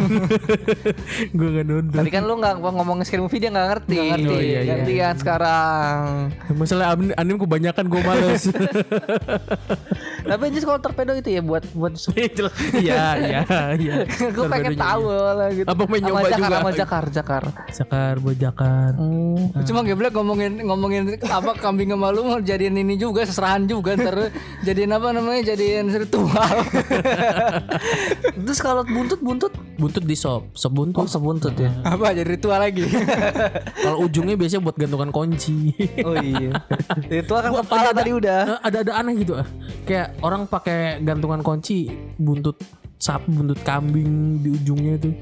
gue 1.37 1.49
gak 1.49 1.65
nonton 1.65 1.95
Tadi 1.97 2.09
kan 2.09 2.21
lu 2.21 2.33
nggak 2.35 2.55
ngomongin 2.59 3.03
screen 3.03 3.23
movie 3.23 3.39
dia 3.39 3.49
nggak 3.49 3.67
ngerti. 3.69 3.95
Nggak 3.95 4.07
ngerti. 4.13 4.29
Oh, 4.29 4.39
iya, 4.39 4.59
iya, 4.59 4.75
Gantian 4.75 5.15
sekarang. 5.15 5.97
masalah 6.53 6.85
anim, 6.91 7.09
anim 7.13 7.35
kebanyakan 7.37 7.85
gue 7.87 8.01
males 8.01 8.43
Tapi 10.27 10.43
ini 10.51 10.59
kalau 10.59 10.79
torpedo 10.83 11.11
itu 11.15 11.29
ya 11.31 11.41
buat 11.41 11.63
buat 11.71 11.93
iya 12.83 13.15
iya 13.15 13.39
iya 13.79 13.95
gue 14.35 14.45
pengen 14.51 14.75
tahu 14.75 15.07
lah 15.07 15.49
gitu. 15.55 15.67
Apa 15.67 15.83
Sama 15.87 15.97
nyoba 16.03 16.19
Jakar, 16.27 16.37
juga? 16.37 16.55
Sama 16.59 16.71
Jakar, 16.75 17.05
Jakar. 17.09 17.43
iya. 17.47 17.73
Sakar 17.73 18.15
bojakan 18.19 18.91
Cuma 19.63 19.79
geblek 19.87 20.11
ngomongin 20.11 20.59
ngomongin 20.63 21.03
apa 21.23 21.51
kambing 21.57 21.95
sama 21.95 22.11
lu 22.11 22.21
mau 22.27 22.39
jadiin 22.43 22.75
ini 22.75 22.99
juga 22.99 23.23
seserahan 23.23 23.63
juga 23.65 23.95
ntar 23.95 24.29
jadiin 24.67 24.91
apa 24.91 25.07
namanya 25.15 25.55
jadiin 25.55 25.87
ritual. 25.95 26.55
Terus 28.47 28.59
kalau 28.59 28.83
buntut 28.83 29.19
buntut 29.23 29.53
buntut 29.77 30.03
di 30.03 30.15
sop 30.17 30.51
sop 30.57 30.73
buntut 30.73 31.05
oh 31.05 31.07
sebuntut 31.07 31.53
ya. 31.55 31.69
apa 31.85 32.11
jadi 32.11 32.27
ritual 32.27 32.59
lagi. 32.59 32.83
kalau 33.77 34.03
ujungnya 34.03 34.35
biasanya 34.35 34.61
buat 34.65 34.75
gantungan 34.75 35.09
kunci 35.13 35.71
Oh 36.03 36.17
iya. 36.17 36.51
itu 37.07 37.31
akan 37.33 37.49
Gua 37.53 37.61
kepala 37.63 37.89
tadi 37.93 38.11
udah. 38.13 38.41
Eh, 38.57 38.59
ada 38.65 38.77
ada 38.83 38.93
aneh 38.99 39.13
gitu 39.21 39.33
ah 39.37 39.47
kayak 39.87 40.16
orang 40.21 40.45
pakai 40.45 41.01
gantungan 41.01 41.41
kunci 41.41 41.89
buntut 42.17 42.58
sapi 42.97 43.30
buntut 43.30 43.62
kambing 43.62 44.41
di 44.41 44.49
ujungnya 44.51 44.97
itu 44.97 45.13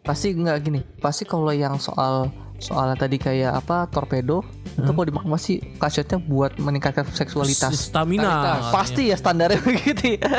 Pasti 0.00 0.32
enggak 0.32 0.64
gini. 0.64 0.80
Pasti 1.04 1.28
kalau 1.28 1.52
yang 1.52 1.76
soal 1.76 2.32
soalnya 2.56 2.96
tadi 2.96 3.20
kayak 3.20 3.60
apa 3.60 3.86
torpedo 3.86 4.40
itu 4.74 4.88
kalau 4.88 5.06
dimakan 5.06 5.30
pasti 5.36 5.60
khasiatnya 5.76 6.16
buat 6.24 6.56
meningkatkan 6.56 7.04
seksualitas. 7.12 7.76
stamina 7.76 8.24
Vitalitas. 8.24 8.72
Pasti 8.72 9.02
ya 9.12 9.16
standarnya 9.20 9.60
begitu. 9.68 10.16
ya. 10.16 10.32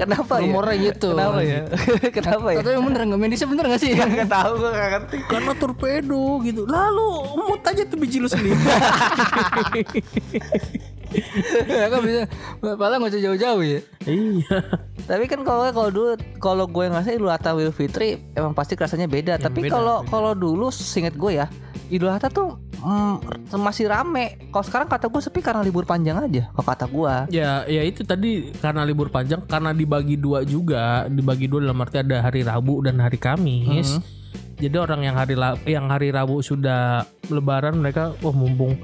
Kenapa 0.00 0.40
ya? 0.40 0.48
Rumornya 0.48 0.76
gitu. 0.80 1.12
Kenapa 1.12 1.40
ya? 1.44 1.60
Kenapa 2.16 2.46
ya? 2.56 2.58
Tapi 2.64 2.76
bener 2.80 3.00
nggak 3.04 3.20
medisnya 3.20 3.48
bener 3.52 3.64
nggak 3.68 3.82
sih? 3.84 3.92
Gak 3.92 4.32
tahu 4.32 4.52
gue 4.64 4.70
gak 4.72 4.88
ngerti. 4.96 5.16
karena 5.28 5.52
torpedo 5.60 6.24
gitu 6.40 6.62
lalu 6.64 7.08
mut 7.36 7.60
aja 7.68 7.84
tuh 7.84 8.00
biji 8.00 8.16
lu 8.16 8.32
sendiri 8.32 8.56
ya 11.68 11.86
kan 11.92 12.00
bisa. 12.02 12.22
Padahal 12.60 12.98
nggak 13.02 13.12
usah 13.12 13.22
jauh-jauh 13.22 13.62
ya. 13.62 13.80
iya 14.08 14.58
Tapi 15.06 15.24
kan 15.30 15.40
kalau 15.46 15.68
kalau 15.70 15.90
dulu 15.90 16.10
kalau 16.38 16.64
gue 16.66 16.84
ngerasa 16.88 17.14
Idul 17.14 17.30
Adha 17.32 17.54
Idul 17.54 17.74
Fitri 17.74 18.18
emang 18.34 18.56
pasti 18.56 18.74
rasanya 18.78 19.06
beda. 19.06 19.38
Tapi 19.38 19.66
beda, 19.66 19.72
kalau 19.76 19.96
kalau 20.08 20.32
dulu 20.32 20.68
seinget 20.72 21.14
gue 21.14 21.38
ya 21.38 21.46
Idul 21.92 22.12
Adha 22.12 22.32
tuh 22.32 22.56
mm, 22.80 23.52
masih 23.56 23.90
rame. 23.90 24.50
Kalau 24.50 24.64
sekarang 24.64 24.88
kata 24.88 25.06
gue 25.12 25.22
sepi 25.22 25.40
karena 25.44 25.60
libur 25.60 25.84
panjang 25.84 26.18
aja. 26.18 26.48
Kalau 26.52 26.66
kata 26.66 26.86
gue. 26.88 27.14
ya 27.34 27.64
ya 27.68 27.82
itu 27.84 28.02
tadi 28.02 28.52
karena 28.58 28.82
libur 28.82 29.12
panjang 29.12 29.44
karena 29.44 29.70
dibagi 29.76 30.16
dua 30.16 30.42
juga 30.42 31.06
dibagi 31.06 31.46
dua 31.48 31.68
dalam 31.68 31.80
arti 31.82 32.00
ada 32.00 32.24
hari 32.24 32.42
Rabu 32.42 32.82
dan 32.84 32.98
hari 33.00 33.16
Kamis 33.20 34.00
jadi 34.62 34.78
orang 34.78 35.02
yang 35.02 35.16
hari 35.18 35.34
yang 35.66 35.90
hari 35.90 36.14
Rabu 36.14 36.38
sudah 36.38 37.02
Lebaran 37.26 37.82
mereka 37.82 38.14
wah 38.22 38.30
mumpung 38.30 38.78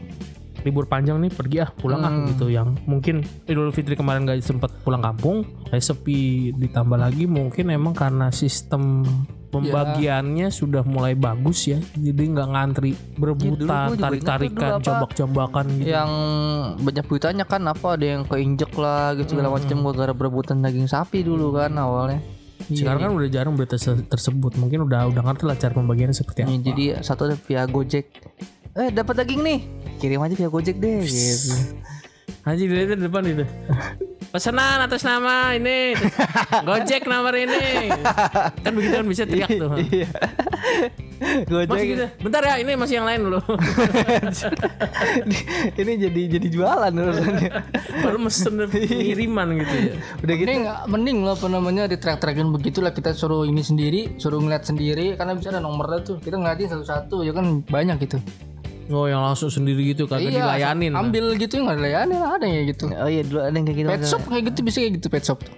libur 0.61 0.85
panjang 0.85 1.19
nih 1.19 1.31
pergi 1.31 1.57
ah 1.61 1.71
pulang 1.71 2.01
ah 2.01 2.13
gitu. 2.27 2.49
Yang 2.49 2.81
mungkin 2.85 3.21
Idul 3.45 3.71
Fitri 3.71 3.95
kemarin 3.95 4.25
gak 4.25 4.41
sempet 4.41 4.71
pulang 4.83 5.01
kampung 5.01 5.43
kayak 5.67 5.85
sepi 5.85 6.19
ditambah 6.53 6.97
lagi 6.97 7.25
mungkin 7.25 7.69
emang 7.69 7.93
karena 7.93 8.29
sistem 8.29 9.03
pembagiannya 9.49 10.49
sudah 10.51 10.85
mulai 10.85 11.17
bagus 11.17 11.67
ya 11.67 11.81
jadi 11.97 12.21
nggak 12.21 12.49
ngantri 12.49 12.93
Iya, 12.93 13.01
berebutan 13.17 13.89
ingat 13.89 13.97
tarik 13.99 14.23
tarikan 14.23 14.53
dulu 14.53 14.69
apa, 14.71 14.85
jambak-jambakan 14.85 15.67
gitu. 15.73 15.89
yang 15.89 16.11
banyak 16.79 17.05
beritanya 17.05 17.45
kan 17.45 17.63
apa 17.65 17.97
ada 17.97 18.07
yang 18.07 18.23
keinjek 18.25 18.73
lah 18.77 19.17
gitu 19.17 19.35
segala 19.35 19.49
macam 19.51 19.77
gara-gara 19.83 20.13
berebutan 20.13 20.61
daging 20.61 20.85
sapi 20.85 21.25
dulu 21.25 21.57
kan 21.57 21.73
awalnya. 21.75 22.21
Sekarang 22.69 23.01
kan 23.01 23.11
udah 23.17 23.31
jarang 23.31 23.57
berita 23.57 23.81
se- 23.81 24.05
tersebut 24.05 24.61
mungkin 24.61 24.85
udah 24.85 25.09
udah 25.09 25.23
ngerti 25.23 25.45
lah 25.49 25.57
cara 25.57 25.73
pembagiannya 25.73 26.13
seperti 26.13 26.45
apa. 26.45 26.51
Ya, 26.51 26.59
jadi 26.61 26.85
satu 27.01 27.25
ada 27.25 27.37
via 27.39 27.65
Gojek 27.65 28.07
eh 28.79 28.89
dapat 28.95 29.27
daging 29.27 29.43
nih 29.43 29.59
kirim 29.99 30.23
aja 30.23 30.35
via 30.39 30.49
Gojek 30.49 30.79
deh 30.79 31.03
gitu 31.03 31.55
Haji 32.49 32.65
dari 32.65 32.89
di 32.89 33.05
depan 33.05 33.23
itu. 33.29 33.45
Pesanan 34.33 34.81
atas 34.81 35.05
nama 35.05 35.53
ini. 35.53 35.93
Gojek 36.65 37.05
nomor 37.05 37.37
ini. 37.37 37.93
Kan 38.65 38.73
begitu 38.73 38.95
kan 38.97 39.05
bisa 39.05 39.29
teriak 39.29 39.53
tuh. 39.53 39.77
iya 39.77 40.09
Gojek 41.45 41.69
Masih 41.69 41.87
gitu. 41.93 42.07
Bentar 42.25 42.41
ya, 42.49 42.55
ini 42.57 42.73
masih 42.73 43.05
yang 43.05 43.07
lain 43.09 43.21
dulu. 43.29 43.41
ini 45.81 45.93
jadi 46.01 46.21
jadi 46.39 46.47
jualan 46.49 46.93
urusannya 46.95 47.51
Baru 48.01 48.19
mesen 48.23 48.65
pengiriman 48.65 49.49
gitu 49.61 49.75
ya. 49.75 49.93
udah 50.25 50.35
gitu 50.41 50.49
Mending, 50.49 50.65
mending 50.89 51.19
lah 51.29 51.37
apa 51.37 51.47
namanya 51.53 51.85
di 51.85 52.01
track-trackin 52.01 52.49
begitulah 52.49 52.97
kita 52.97 53.13
suruh 53.13 53.45
ini 53.45 53.61
sendiri, 53.61 54.17
suruh 54.17 54.41
ngeliat 54.41 54.65
sendiri 54.65 55.21
karena 55.21 55.37
bisa 55.37 55.53
ada 55.53 55.61
nomornya 55.61 56.01
tuh. 56.01 56.17
Kita 56.17 56.41
ngeliatin 56.41 56.73
satu-satu 56.73 57.29
ya 57.29 57.37
kan 57.37 57.61
banyak 57.61 58.09
gitu. 58.09 58.17
Oh, 58.89 59.05
yang 59.05 59.21
langsung 59.21 59.49
sendiri 59.49 59.93
gitu 59.93 60.05
kagak 60.05 60.33
dilayanin. 60.33 60.93
Ambil 60.93 61.37
gitu 61.37 61.61
nggak 61.61 61.77
dilayanin 61.77 62.19
ada 62.19 62.43
yang 62.43 62.65
gitu. 62.67 62.89
oh 62.89 63.05
iya 63.07 63.21
dulu 63.21 63.39
ada 63.39 63.53
yang 63.53 63.67
kayak 63.67 63.79
gitu 63.79 63.89
Pet 63.91 64.03
shop 64.03 64.23
kayak 64.25 64.45
gitu 64.47 64.59
bisa 64.63 64.79
kayak 64.79 64.93
gitu 64.97 65.07
pet 65.09 65.23
shop 65.23 65.39
tuh. 65.41 65.55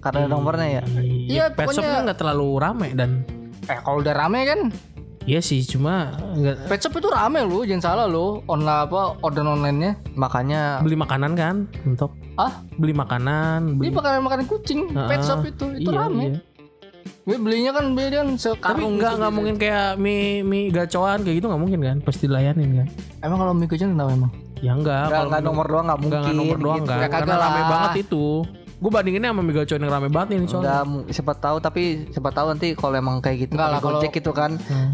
karena 0.00 0.18
ada 0.18 0.28
nomornya 0.30 0.68
ya 0.70 0.82
Iya, 1.00 1.44
pet 1.50 1.64
shop 1.66 1.80
pokoknya- 1.80 1.92
kan 1.94 2.02
nggak 2.04 2.18
terlalu 2.18 2.48
rame 2.56 2.88
dan 2.92 3.10
Eh 3.64 3.78
kalau 3.78 4.00
udah 4.00 4.14
rame 4.14 4.40
kan 4.44 4.60
Iya 5.24 5.40
sih, 5.40 5.60
cuma 5.62 6.12
nggak 6.34 6.68
pet 6.68 6.78
shop 6.78 6.94
itu 6.94 7.08
rame 7.08 7.40
loh, 7.42 7.64
jangan 7.64 7.80
salah 7.82 8.04
loh. 8.04 8.44
Online 8.44 8.84
apa 8.84 9.00
order 9.20 9.40
online-nya. 9.42 9.96
makanya 10.14 10.80
beli 10.80 10.92
makanan 10.94 11.32
kan 11.32 11.56
untuk 11.82 12.12
Ah, 12.34 12.60
beli 12.74 12.92
makanan, 12.92 13.72
ini 13.72 13.78
beli 13.78 13.92
makanan 13.94 14.20
makanan 14.20 14.44
kucing. 14.44 14.88
Pet 14.90 15.16
Ah, 15.16 15.24
shop 15.24 15.40
itu 15.44 15.64
itu 15.74 15.88
iya, 15.88 15.96
rame. 15.98 16.24
iya. 16.26 16.40
Gue 17.24 17.36
belinya 17.36 17.72
kan 17.72 17.84
beli 17.90 18.08
kan 18.10 18.28
Tapi 18.30 18.38
sekarung 18.38 18.94
nggak 18.94 19.08
gitu 19.08 19.18
nggak 19.18 19.32
mungkin 19.32 19.54
kayak 19.56 19.86
mie 19.96 20.40
mie 20.40 20.68
gacoan 20.68 21.18
kayak 21.20 21.36
gitu 21.38 21.46
nggak 21.46 21.62
mungkin 21.62 21.80
kan? 21.80 21.96
Pasti 22.00 22.24
dilayanin 22.24 22.70
kan? 22.76 22.86
Emang 23.20 23.38
kalau 23.38 23.52
mie 23.52 23.64
kucing 23.64 23.90
kenapa 23.90 24.12
emang? 24.12 24.32
Ya 24.58 24.72
enggak, 24.72 25.02
nggak 25.02 25.12
kalau 25.14 25.28
nggak 25.28 25.42
nomor 25.42 25.66
doang 25.66 25.86
nggak 25.86 26.00
mungkin 26.00 26.12
Enggak 26.14 26.24
nggak 26.26 26.40
nomor 26.40 26.58
doang 26.58 26.76
gitu. 26.76 26.84
enggak. 26.84 26.96
Ya 26.96 27.06
kagak 27.06 27.20
Karena 27.20 27.34
rame 27.38 27.60
banget 27.66 27.92
itu. 28.00 28.24
Gue 28.74 28.90
bandinginnya 28.90 29.30
sama 29.30 29.40
mie 29.40 29.54
gacoan 29.54 29.80
yang 29.80 29.92
rame 29.92 30.08
banget 30.08 30.28
ini 30.30 30.44
soalnya. 30.44 30.82
Enggak, 30.82 30.82
siapa 31.10 31.32
tahu 31.34 31.56
tapi 31.58 31.82
siapa 32.10 32.30
tahu 32.30 32.46
nanti 32.50 32.66
kalau 32.72 32.94
emang 32.94 33.16
kayak 33.18 33.36
gitu 33.42 33.52
Enggak 33.54 33.70
lah, 33.70 33.80
Gojek 33.80 34.12
gitu 34.12 34.30
kan. 34.30 34.50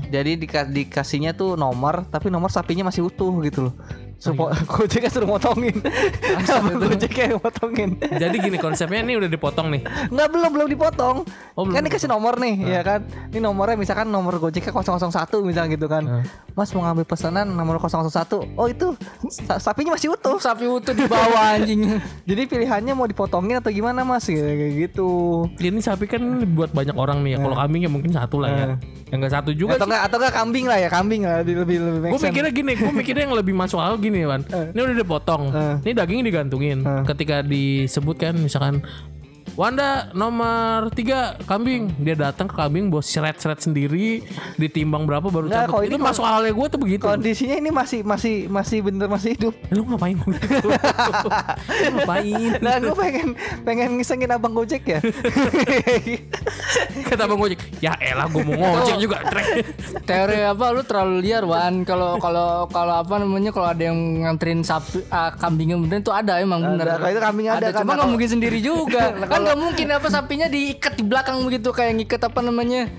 Jadi 0.06 0.32
dika- 0.36 0.68
dikasihnya 0.68 1.32
tuh 1.32 1.54
nomor 1.54 2.06
tapi 2.06 2.28
nomor 2.28 2.48
sapinya 2.48 2.86
masih 2.86 3.04
utuh 3.04 3.34
gitu 3.40 3.66
loh. 3.66 3.74
Suruh 4.20 4.37
po- 4.37 4.52
Gojek 4.76 5.09
suruh 5.09 5.24
motongin. 5.26 5.80
Gojek 6.85 7.14
yang 7.16 7.40
motongin. 7.40 7.96
Jadi 7.98 8.37
gini 8.37 8.61
konsepnya 8.61 9.00
ini 9.00 9.16
udah 9.16 9.26
dipotong 9.26 9.72
nih. 9.72 9.80
Enggak 10.12 10.28
belum 10.28 10.50
belum 10.52 10.68
dipotong. 10.68 11.16
Oh, 11.56 11.64
belum 11.64 11.72
kan 11.72 11.83
dikasih 11.83 12.04
nomor 12.06 12.37
nih, 12.37 12.54
ya 12.61 12.80
kan. 12.85 13.00
Ini 13.33 13.40
nomornya 13.40 13.74
misalkan 13.74 14.12
nomor 14.12 14.37
Gojeknya 14.37 14.70
001 14.70 15.09
misalnya 15.40 15.72
gitu 15.72 15.88
kan. 15.88 16.04
Hmm. 16.04 16.24
Mas 16.52 16.68
mau 16.70 16.85
ngambil 16.85 17.09
pesanan 17.09 17.48
nomor 17.48 17.80
001. 17.80 18.44
Oh 18.54 18.68
itu 18.68 18.92
sa- 19.33 19.56
sapinya 19.59 19.96
masih 19.96 20.12
utuh. 20.12 20.37
Sapi 20.37 20.68
utuh 20.68 20.92
di 20.92 21.09
bawah 21.09 21.56
anjing. 21.56 21.96
Jadi 22.28 22.42
pilihannya 22.44 22.92
mau 22.92 23.09
dipotongin 23.09 23.59
atau 23.59 23.72
gimana 23.72 24.04
Mas 24.04 24.28
Kayak 24.28 24.44
kayak 24.52 24.72
gitu. 24.87 25.09
Ini 25.56 25.80
sapi 25.80 26.04
kan 26.04 26.20
buat 26.52 26.70
banyak 26.70 26.94
orang 26.94 27.24
nih 27.24 27.35
ya. 27.35 27.38
Kalau 27.40 27.56
kambing 27.56 27.83
ya 27.83 27.90
mungkin 27.90 28.12
satu 28.12 28.37
lah 28.38 28.50
ya. 28.52 28.66
Yang 29.10 29.18
enggak 29.18 29.34
satu 29.34 29.50
juga 29.52 29.70
atau 29.74 29.82
sih. 29.82 29.88
enggak 29.90 30.02
atau 30.06 30.16
enggak 30.16 30.34
kambing 30.34 30.66
lah 30.66 30.78
ya, 30.78 30.88
kambing 30.88 31.22
lah 31.22 31.36
lebih 31.40 31.54
lebih 31.58 31.76
lebih 31.82 32.08
Gue 32.08 32.20
mikirnya 32.22 32.52
gini, 32.52 32.72
gue 32.74 32.92
mikirnya 32.92 33.22
yang 33.26 33.34
lebih 33.34 33.54
masuk 33.54 33.78
akal 33.78 33.98
gini 33.98 34.22
kan. 34.22 34.42
Ini 34.72 34.80
udah 34.80 34.96
dipotong, 34.96 35.42
Eh. 35.50 35.74
ini 35.82 35.92
dagingnya 35.92 36.24
digantungin. 36.24 36.78
Ketika 37.04 37.42
disebutkan 37.42 38.38
misalkan 38.38 38.86
Wanda 39.58 40.08
nomor 40.14 40.88
tiga 40.94 41.34
kambing 41.44 41.90
dia 41.98 42.14
datang 42.14 42.46
ke 42.46 42.54
kambing 42.54 42.88
bawa 42.88 43.02
seret-seret 43.02 43.60
sendiri 43.60 44.22
ditimbang 44.56 45.04
berapa 45.04 45.26
baru 45.26 45.50
Nggak, 45.50 45.60
cabut 45.66 45.72
kalau 45.74 45.82
itu 45.84 45.90
ini 45.90 45.98
masuk 46.00 46.24
akalnya 46.24 46.52
gue 46.54 46.66
tuh 46.70 46.80
begitu 46.80 47.02
Kondisinya 47.04 47.56
ini 47.58 47.70
masih 47.74 48.00
masih 48.06 48.36
masih 48.48 48.78
bener 48.80 49.06
masih 49.10 49.30
hidup. 49.36 49.54
Eh, 49.68 49.74
lu 49.74 49.82
ngapain 49.84 50.16
begitu 50.16 50.68
Lu 51.82 51.88
ngapain 51.98 52.50
Nah, 52.62 52.74
gue 52.78 52.94
pengen 52.96 53.28
pengen 53.66 53.88
ngisengin 53.98 54.30
abang 54.30 54.54
Gojek 54.54 54.82
ya. 54.86 55.00
kata 57.10 57.26
bang 57.26 57.38
Gojek 57.38 57.60
ya 57.82 57.92
elah 57.98 58.26
gue 58.30 58.42
mau 58.44 58.54
ngojek 58.54 58.96
juga 59.02 59.18
Teori 60.08 60.38
apa 60.46 60.64
lu 60.74 60.82
terlalu 60.86 61.16
liar 61.22 61.44
Wan. 61.46 61.82
Kalau 61.82 62.18
kalau 62.22 62.66
kalau 62.70 62.94
apa 63.02 63.14
namanya 63.18 63.50
kalau 63.50 63.68
ada 63.70 63.82
yang 63.82 63.98
nganterin 64.26 64.62
sapi 64.62 65.02
ah, 65.10 65.30
kambingnya 65.34 65.76
bener 65.78 65.98
itu 66.02 66.12
ada 66.12 66.38
emang 66.38 66.62
bener. 66.62 66.86
Ada, 66.86 66.94
kalau 66.98 67.10
itu 67.10 67.20
kambing 67.20 67.46
ada, 67.50 67.66
kan. 67.70 67.82
Cuma 67.82 67.92
nggak 67.98 68.10
mungkin 68.10 68.28
sendiri 68.30 68.58
juga. 68.62 69.02
kan 69.26 69.39
nggak 69.42 69.59
mungkin 69.59 69.87
apa 69.90 70.09
sapinya 70.12 70.46
diikat 70.46 71.00
di 71.00 71.05
belakang 71.05 71.40
begitu 71.42 71.72
kayak 71.72 71.92
ngikat 72.00 72.22
apa 72.29 72.40
namanya 72.44 72.90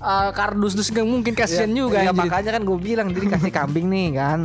ah, 0.00 0.32
kardus 0.32 0.74
terus 0.74 0.88
nggak 0.90 1.08
mungkin 1.08 1.32
kasihan 1.36 1.70
juga. 1.70 2.00
Ya, 2.00 2.10
anjir. 2.10 2.20
makanya 2.24 2.50
kan 2.56 2.62
gue 2.64 2.78
bilang 2.80 3.08
jadi 3.12 3.26
kasih 3.36 3.52
kambing 3.52 3.86
nih 3.92 4.08
kan. 4.16 4.40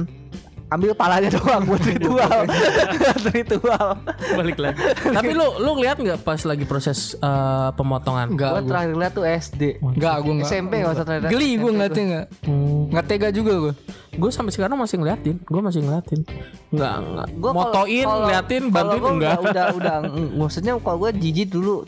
Ambil 0.66 0.92
palanya 0.92 1.30
doang 1.30 1.62
buat 1.64 1.78
ritual. 1.80 2.42
Buat 3.00 3.24
ritual. 3.30 3.88
balik 4.34 4.58
lagi 4.58 4.82
tapi 5.06 5.32
lu 5.32 5.46
lu 5.58 5.78
ngeliat 5.78 5.96
nggak 5.96 6.20
pas 6.22 6.42
lagi 6.42 6.64
proses 6.64 7.14
eh, 7.16 7.70
pemotongan 7.72 8.34
Enggak, 8.34 8.50
Gue 8.50 8.60
gua. 8.60 8.70
terakhir 8.72 8.94
lihat 8.96 9.14
tuh 9.14 9.26
SD. 9.26 9.62
Enggak, 9.80 10.16
gue 10.20 10.34
enggak. 10.34 10.50
SMP 10.50 10.74
gak 10.80 10.92
usah 10.92 11.06
terakhir. 11.06 11.22
lihat. 11.22 11.32
Geli 11.32 11.50
gue 11.54 11.70
enggak. 11.72 12.26
Hmm. 12.42 12.90
Enggak 12.90 13.06
tega 13.06 13.30
juga 13.30 13.54
gue. 13.56 13.74
gue 14.16 14.32
sampai 14.32 14.48
sekarang 14.50 14.76
masih 14.76 14.96
ngeliatin 14.96 15.36
gue 15.38 15.60
masih 15.60 15.82
ngeliatin 15.82 16.24
nggak 16.72 16.96
nggak 17.04 17.28
Gua 17.36 17.44
kalau- 17.44 17.56
motoin 17.62 18.00
kalau- 18.02 18.20
ngeliatin 18.24 18.64
bantuin 18.70 19.04
enggak 19.12 19.38
Udah 19.46 19.66
udah, 19.72 19.96
maksudnya 20.34 20.72
kalau 20.80 20.98
gue 20.98 21.12
jijik 21.16 21.52
dulu 21.52 21.84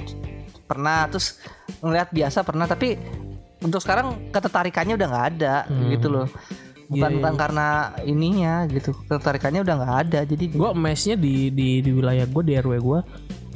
pernah 0.61 1.07
terus 1.07 1.39
ngeliat 1.79 2.11
biasa 2.11 2.43
pernah 2.43 2.67
tapi 2.67 2.99
untuk 3.57 3.79
sekarang 3.79 4.29
ketertarikannya 4.29 4.93
udah 4.93 5.07
nggak 5.07 5.25
ada 5.33 5.55
Hmm. 5.65 5.87
gitu 5.89 6.07
loh. 6.09 6.27
Bukan 6.87 7.03
Iya, 7.03 7.15
bukan 7.19 7.33
karena 7.35 7.67
ininya 8.01 8.53
gitu. 8.65 8.95
Ketertarikannya 9.03 9.61
udah 9.61 9.75
nggak 9.75 9.95
ada. 10.03 10.19
Jadi 10.23 10.45
gue 10.49 10.69
mesnya 10.73 11.15
di 11.15 11.49
di 11.49 11.79
di 11.79 11.91
wilayah 11.91 12.23
gue 12.23 12.43
di 12.43 12.53
rw 12.55 12.71
gue 12.73 12.99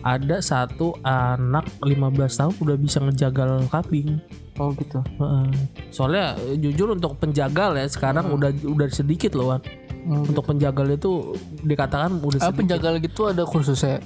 ada 0.01 0.41
satu 0.41 0.97
anak 0.99 1.69
15 1.79 1.95
tahun 2.33 2.53
udah 2.57 2.75
bisa 2.75 2.97
ngejagal 2.99 3.69
kambing 3.69 4.17
oh 4.57 4.73
gitu. 4.73 4.97
Heeh. 4.97 5.45
soalnya 5.87 6.33
eh, 6.41 6.57
jujur 6.57 6.91
untuk 6.91 7.15
penjagal 7.15 7.77
ya 7.77 7.85
sekarang 7.85 8.25
Hmm. 8.25 8.35
udah 8.35 8.49
udah 8.65 8.87
sedikit 8.89 9.31
loh 9.31 9.53
Wan. 9.53 9.61
untuk 10.01 10.41
penjagal 10.43 10.89
itu 10.91 11.37
dikatakan 11.61 12.17
udah 12.17 12.33
Ah, 12.35 12.49
sedikit 12.49 12.59
penjagal 12.59 12.93
gitu 12.99 13.21
ada 13.27 13.43
khususnya. 13.43 14.01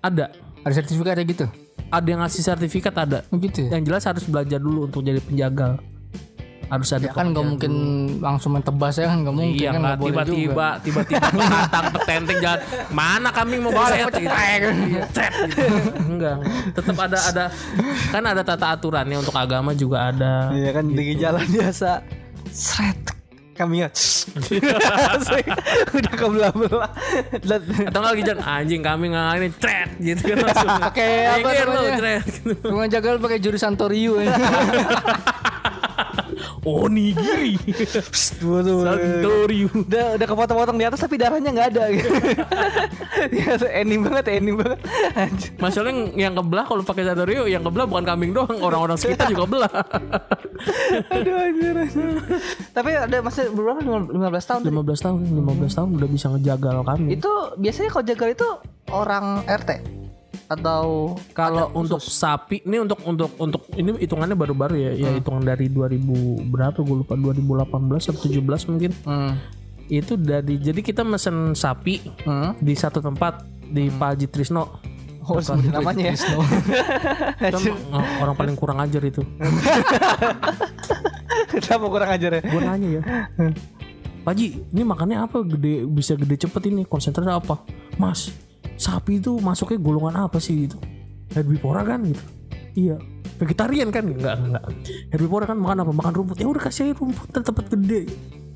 ada 0.00 0.32
Ada 0.62 0.72
sertifikatnya 0.74 1.24
gitu. 1.24 1.46
ada 1.88 2.06
yang 2.06 2.20
ngasih 2.20 2.42
sertifikat 2.42 2.94
ada 2.96 3.20
Oh, 3.28 3.36
gitu 3.36 3.68
ya. 3.68 3.76
yang 3.76 3.84
jelas 3.84 4.02
harus 4.02 4.24
belajar 4.24 4.56
dulu 4.56 4.88
untuk 4.88 5.04
jadi 5.04 5.20
penjagal 5.20 5.76
harus 6.72 6.88
ada 6.88 7.04
Ya 7.04 7.12
kan 7.12 7.36
nggak 7.36 7.44
mungkin 7.44 7.72
langsung 8.16 8.56
main 8.56 8.64
tebas 8.64 8.96
ya 8.96 9.12
kan 9.12 9.20
nggak 9.20 9.34
mungkin 9.36 9.52
Iya 9.52 9.70
kan 9.76 9.82
tiba-tiba 10.00 10.66
tiba-tiba 10.80 11.20
penantang 11.28 11.86
petenteng 11.92 12.38
jalan 12.40 12.60
mana 12.88 13.28
kambing 13.28 13.60
mau 13.60 13.68
beset 13.70 14.08
gitu. 14.08 14.32
Cet, 15.12 15.32
gitu. 15.52 15.76
Enggak, 16.08 16.36
tetap 16.72 16.96
ada 16.96 17.18
ada 17.20 17.44
kan 18.08 18.22
ada 18.24 18.40
tata 18.40 18.66
aturannya 18.72 19.20
untuk 19.20 19.36
agama 19.36 19.76
juga 19.76 20.08
ada. 20.08 20.48
Iya 20.56 20.70
kan 20.72 20.84
di 20.88 21.12
jalan 21.14 21.44
biasa. 21.44 22.00
Sret 22.48 23.12
kambingnya 23.52 23.92
Asik. 23.92 25.44
udah 25.92 26.14
kebelah-belah 26.16 26.90
Dan- 27.44 27.68
Atau 27.84 27.98
nggak 28.00 28.12
lagi 28.16 28.24
jalan 28.24 28.42
anjing 28.42 28.80
kambing 28.80 29.12
nggak 29.12 29.28
ini 29.36 29.48
cet 29.60 29.88
gitu 30.00 30.22
kan 30.24 30.36
langsung. 30.40 30.70
Pakai 30.88 31.10
apa 31.28 31.48
namanya? 31.52 32.18
gitu. 32.24 32.52
Tukang 32.58 32.88
jagal 32.88 33.14
pakai 33.20 33.38
jurusan 33.38 33.76
Toriu 33.76 34.24
ya. 34.24 34.32
Onigiri. 36.62 37.58
Waduh, 38.38 38.86
Santorio. 38.86 39.66
udah 39.74 40.06
udah 40.14 40.26
kepotong-potong 40.30 40.78
di 40.78 40.86
atas 40.86 41.02
tapi 41.02 41.18
darahnya 41.18 41.50
nggak 41.50 41.68
ada 41.74 41.84
gitu. 41.90 42.08
ya, 43.42 43.58
ending 43.82 44.06
banget 44.06 44.24
ending 44.30 44.54
banget. 44.54 44.78
Masalahnya 45.58 46.14
yang, 46.14 46.38
kebelah 46.38 46.62
kalau 46.62 46.86
pakai 46.86 47.02
Santorio 47.02 47.50
yang 47.50 47.66
kebelah 47.66 47.86
bukan 47.90 48.04
kambing 48.06 48.30
doang, 48.30 48.62
orang-orang 48.62 48.94
sekitar 48.94 49.26
juga 49.34 49.44
belah. 49.50 49.74
aduh 51.14 51.34
anjir, 51.34 51.74
anjir. 51.74 52.14
tapi 52.70 52.90
ada 52.94 53.16
masih 53.18 53.50
berapa 53.50 53.82
15 53.82 54.14
tahun 54.46 54.60
tadi? 54.62 54.70
15 54.70 55.02
tahun, 55.02 55.18
15 55.66 55.78
tahun 55.82 55.88
udah 55.98 56.08
bisa 56.14 56.26
ngejagal 56.30 56.76
kambing. 56.86 57.10
itu 57.10 57.32
biasanya 57.58 57.90
kalau 57.90 58.04
jagal 58.06 58.28
itu 58.30 58.48
orang 58.94 59.42
RT 59.50 59.70
atau 60.46 61.14
Kalau 61.32 61.72
untuk 61.72 61.98
sapi 61.98 62.60
ini 62.62 62.80
untuk 62.80 63.00
untuk 63.04 63.30
untuk 63.36 63.62
ini 63.74 63.96
hitungannya 63.98 64.36
baru-baru 64.36 64.76
ya, 64.76 64.92
ya 64.92 65.08
hitungan 65.12 65.42
dari 65.42 65.68
2000 65.68 65.98
berapa 66.48 66.78
gue 66.78 66.96
lupa 67.04 67.14
2018 67.16 68.10
atau 68.12 68.20
17 68.20 68.70
mungkin. 68.70 68.92
hmm. 69.04 69.32
Itu 69.88 70.16
dari 70.16 70.56
jadi 70.56 70.80
kita 70.80 71.04
mesen 71.04 71.52
sapi 71.52 72.00
Hmm. 72.24 72.56
di 72.58 72.72
satu 72.72 73.00
tempat 73.00 73.44
di 73.66 73.88
Pak 73.88 74.08
Haji 74.16 74.26
Trisno. 74.28 74.64
Oh, 75.22 75.38
namanya 75.38 76.10
ya. 76.10 76.18
Kan 77.38 77.62
orang 78.26 78.34
paling 78.34 78.56
kurang 78.58 78.82
ajar 78.82 78.98
itu. 79.06 79.22
Kenapa 81.52 81.86
kurang 81.86 82.10
ajar 82.10 82.30
ya? 82.38 82.42
Gue 82.42 82.60
nanya 82.60 82.88
ya. 82.98 83.02
Pak 84.22 84.34
Ji, 84.38 84.62
ini 84.70 84.82
makannya 84.86 85.18
apa 85.18 85.42
gede 85.42 85.82
bisa 85.86 86.14
gede 86.14 86.38
cepet 86.38 86.70
ini? 86.70 86.82
Konsentrasi 86.86 87.26
apa? 87.26 87.62
Mas, 87.98 88.30
sapi 88.76 89.18
itu 89.22 89.38
masuknya 89.38 89.78
golongan 89.78 90.26
apa 90.28 90.38
sih 90.38 90.68
gitu? 90.68 90.78
Herbivora 91.32 91.86
kan 91.86 92.02
gitu. 92.04 92.24
Iya. 92.72 92.96
Vegetarian 93.40 93.88
kan? 93.90 94.06
Enggak, 94.06 94.36
enggak. 94.38 94.64
Herbivora 95.10 95.44
kan 95.48 95.58
makan 95.58 95.82
apa? 95.84 95.92
Makan 95.92 96.12
rumput. 96.12 96.36
Ya 96.38 96.48
udah 96.48 96.62
kasih 96.62 96.94
rumput 96.94 97.28
tetap 97.32 97.58
gede. 97.68 98.08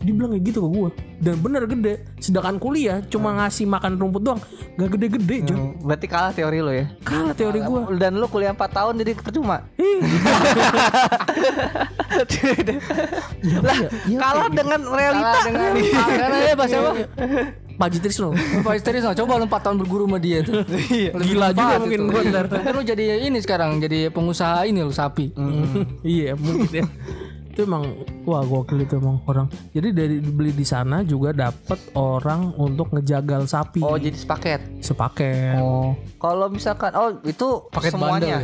Dia 0.07 0.13
bilang 0.15 0.31
kayak 0.39 0.45
gitu 0.47 0.59
ke 0.63 0.69
gue 0.71 0.91
Dan 1.19 1.35
bener 1.43 1.67
gede 1.67 1.95
Sedangkan 2.23 2.61
kuliah 2.63 3.03
Cuma 3.09 3.35
ngasih 3.43 3.67
makan 3.67 3.99
rumput 3.99 4.23
doang 4.23 4.39
Gak 4.79 4.95
gede-gede 4.95 5.37
Jon 5.51 5.57
Hmm, 5.57 5.73
Berarti 5.83 6.07
kalah 6.07 6.31
teori 6.31 6.61
lo 6.63 6.71
ya. 6.71 6.87
Kalah 7.03 7.35
teori 7.35 7.59
gue 7.59 7.81
Dan 7.99 8.21
lu 8.21 8.29
kuliah 8.31 8.53
4 8.55 8.61
tahun 8.71 8.95
jadi 9.03 9.17
percuma. 9.19 9.67
lah, 13.67 13.77
kalah 14.21 14.49
dengan 14.53 14.81
realita. 14.85 15.27
Kalah 15.27 15.43
dengan 15.49 15.73
karena 15.97 16.37
ya 16.39 16.55
bahasa 16.55 16.77
apa? 16.81 16.93
Pak 17.77 17.89
Ji 17.89 17.99
Trisno 18.01 18.33
Pak 18.67 18.75
Isteris 18.75 19.05
coba 19.05 19.37
lu 19.37 19.45
4 19.45 19.53
tahun 19.61 19.77
berguru 19.77 20.05
sama 20.05 20.19
dia 20.19 20.41
tuh. 20.41 20.65
Gila 21.27 21.53
juga 21.53 21.77
mungkin 21.77 22.01
gue 22.09 22.21
ntar 22.29 22.45
Mungkin 22.49 22.73
lu 22.73 22.83
jadi 22.83 23.05
ini 23.23 23.39
sekarang 23.39 23.79
jadi 23.79 24.09
pengusaha 24.09 24.65
ini 24.65 24.81
lu 24.81 24.91
sapi. 24.91 25.33
Iya 26.03 26.33
mungkin 26.35 26.69
ya 26.73 26.85
itu 27.47 27.65
emang 27.65 27.89
wah 28.29 28.45
gokil 28.45 28.85
itu 28.85 29.01
emang 29.01 29.17
orang 29.25 29.49
jadi 29.73 29.89
dari 29.89 30.21
beli 30.21 30.53
di 30.53 30.61
sana 30.61 31.01
juga 31.01 31.33
dapat 31.33 31.81
orang 31.95 32.53
untuk 32.55 32.93
ngejagal 32.93 33.49
sapi 33.49 33.81
Oh, 33.81 33.97
jadi 33.97 34.13
sepaket. 34.13 34.61
sepaket 34.85 35.57
Oh. 35.57 35.97
Kalau 36.17 36.53
misalkan 36.53 36.93
oh 36.93 37.17
itu 37.25 37.65
Paket 37.73 37.97
bundle. 37.97 38.13
semuanya. 38.13 38.29
ya? 38.29 38.41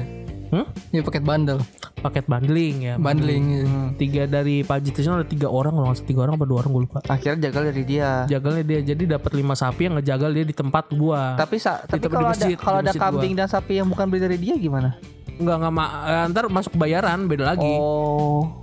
Hmm? 0.48 0.64
Iya 0.88 1.00
paket 1.02 1.24
bundle. 1.24 1.60
Paket 2.02 2.26
bundling 2.26 2.76
ya 2.82 2.94
Bundling. 2.96 3.44
iya. 3.48 3.66
tiga 3.94 4.22
dari 4.26 4.60
Pak 4.60 4.78
Jitrisno 4.80 5.14
ada 5.14 5.24
tiga 5.24 5.46
orang 5.46 5.72
kalau 5.72 5.86
nggak 5.86 6.02
tiga 6.02 6.20
orang 6.20 6.34
apa 6.34 6.44
dua 6.44 6.58
orang 6.58 6.70
gue 6.72 6.82
lupa 6.84 6.98
Akhirnya 7.06 7.38
jagal 7.44 7.62
dari 7.70 7.82
dia. 7.82 8.10
jagalnya 8.26 8.62
dia 8.62 8.80
jadi 8.84 9.02
dapat 9.12 9.30
lima 9.32 9.54
sapi 9.54 9.86
yang 9.86 9.94
ngejagal 9.96 10.30
dia 10.32 10.44
di 10.44 10.52
tempat 10.52 10.84
gua 10.92 11.38
Tapi 11.38 11.56
sa 11.56 11.78
tapi 11.80 12.02
di 12.02 12.08
kalau 12.08 12.28
ada 12.28 12.46
kalau 12.56 12.78
ada 12.80 12.92
kambing 12.92 13.32
dan 13.32 13.46
sapi 13.46 13.78
yang 13.78 13.86
bukan 13.86 14.04
beli 14.04 14.20
dari 14.20 14.36
dia 14.36 14.54
gimana? 14.54 14.98
nggak 15.32 15.56
nggak 15.58 15.72
ma- 15.72 15.94
eh, 16.04 16.24
ntar 16.28 16.44
masuk 16.46 16.74
bayaran 16.74 17.24
beda 17.24 17.48
lagi 17.48 17.72
Oh. 17.72 18.60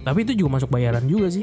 tapi 0.00 0.22
itu 0.22 0.36
juga 0.36 0.60
masuk 0.60 0.68
bayaran 0.68 1.02
juga 1.02 1.26
sih 1.28 1.42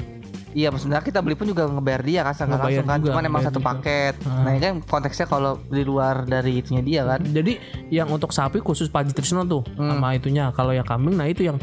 Iya, 0.52 0.68
sebenarnya 0.70 1.06
kita 1.06 1.20
beli 1.20 1.34
pun 1.34 1.48
juga 1.48 1.64
ngebayar 1.64 2.02
dia 2.02 2.22
kan 2.22 2.36
nggak 2.36 2.60
langsung 2.60 2.86
kan, 2.86 3.00
cuman 3.00 3.24
emang 3.24 3.42
satu 3.42 3.58
juga. 3.58 3.70
paket. 3.72 4.14
Nah, 4.22 4.52
ini 4.52 4.62
kan 4.62 4.76
konteksnya 4.82 5.26
kalau 5.26 5.52
di 5.64 5.82
luar 5.82 6.24
dari 6.24 6.60
itunya 6.60 6.82
dia 6.82 7.02
kan. 7.04 7.24
Jadi 7.24 7.56
yang 7.88 8.08
untuk 8.08 8.30
sapi 8.30 8.60
khusus 8.60 8.88
Pak 8.88 9.08
Jitrisno 9.08 9.44
tuh 9.44 9.64
Hmm. 9.74 9.96
sama 9.96 10.12
itunya. 10.12 10.52
Kalau 10.52 10.72
yang 10.72 10.84
kambing 10.84 11.16
nah 11.16 11.26
itu 11.26 11.44
yang 11.44 11.56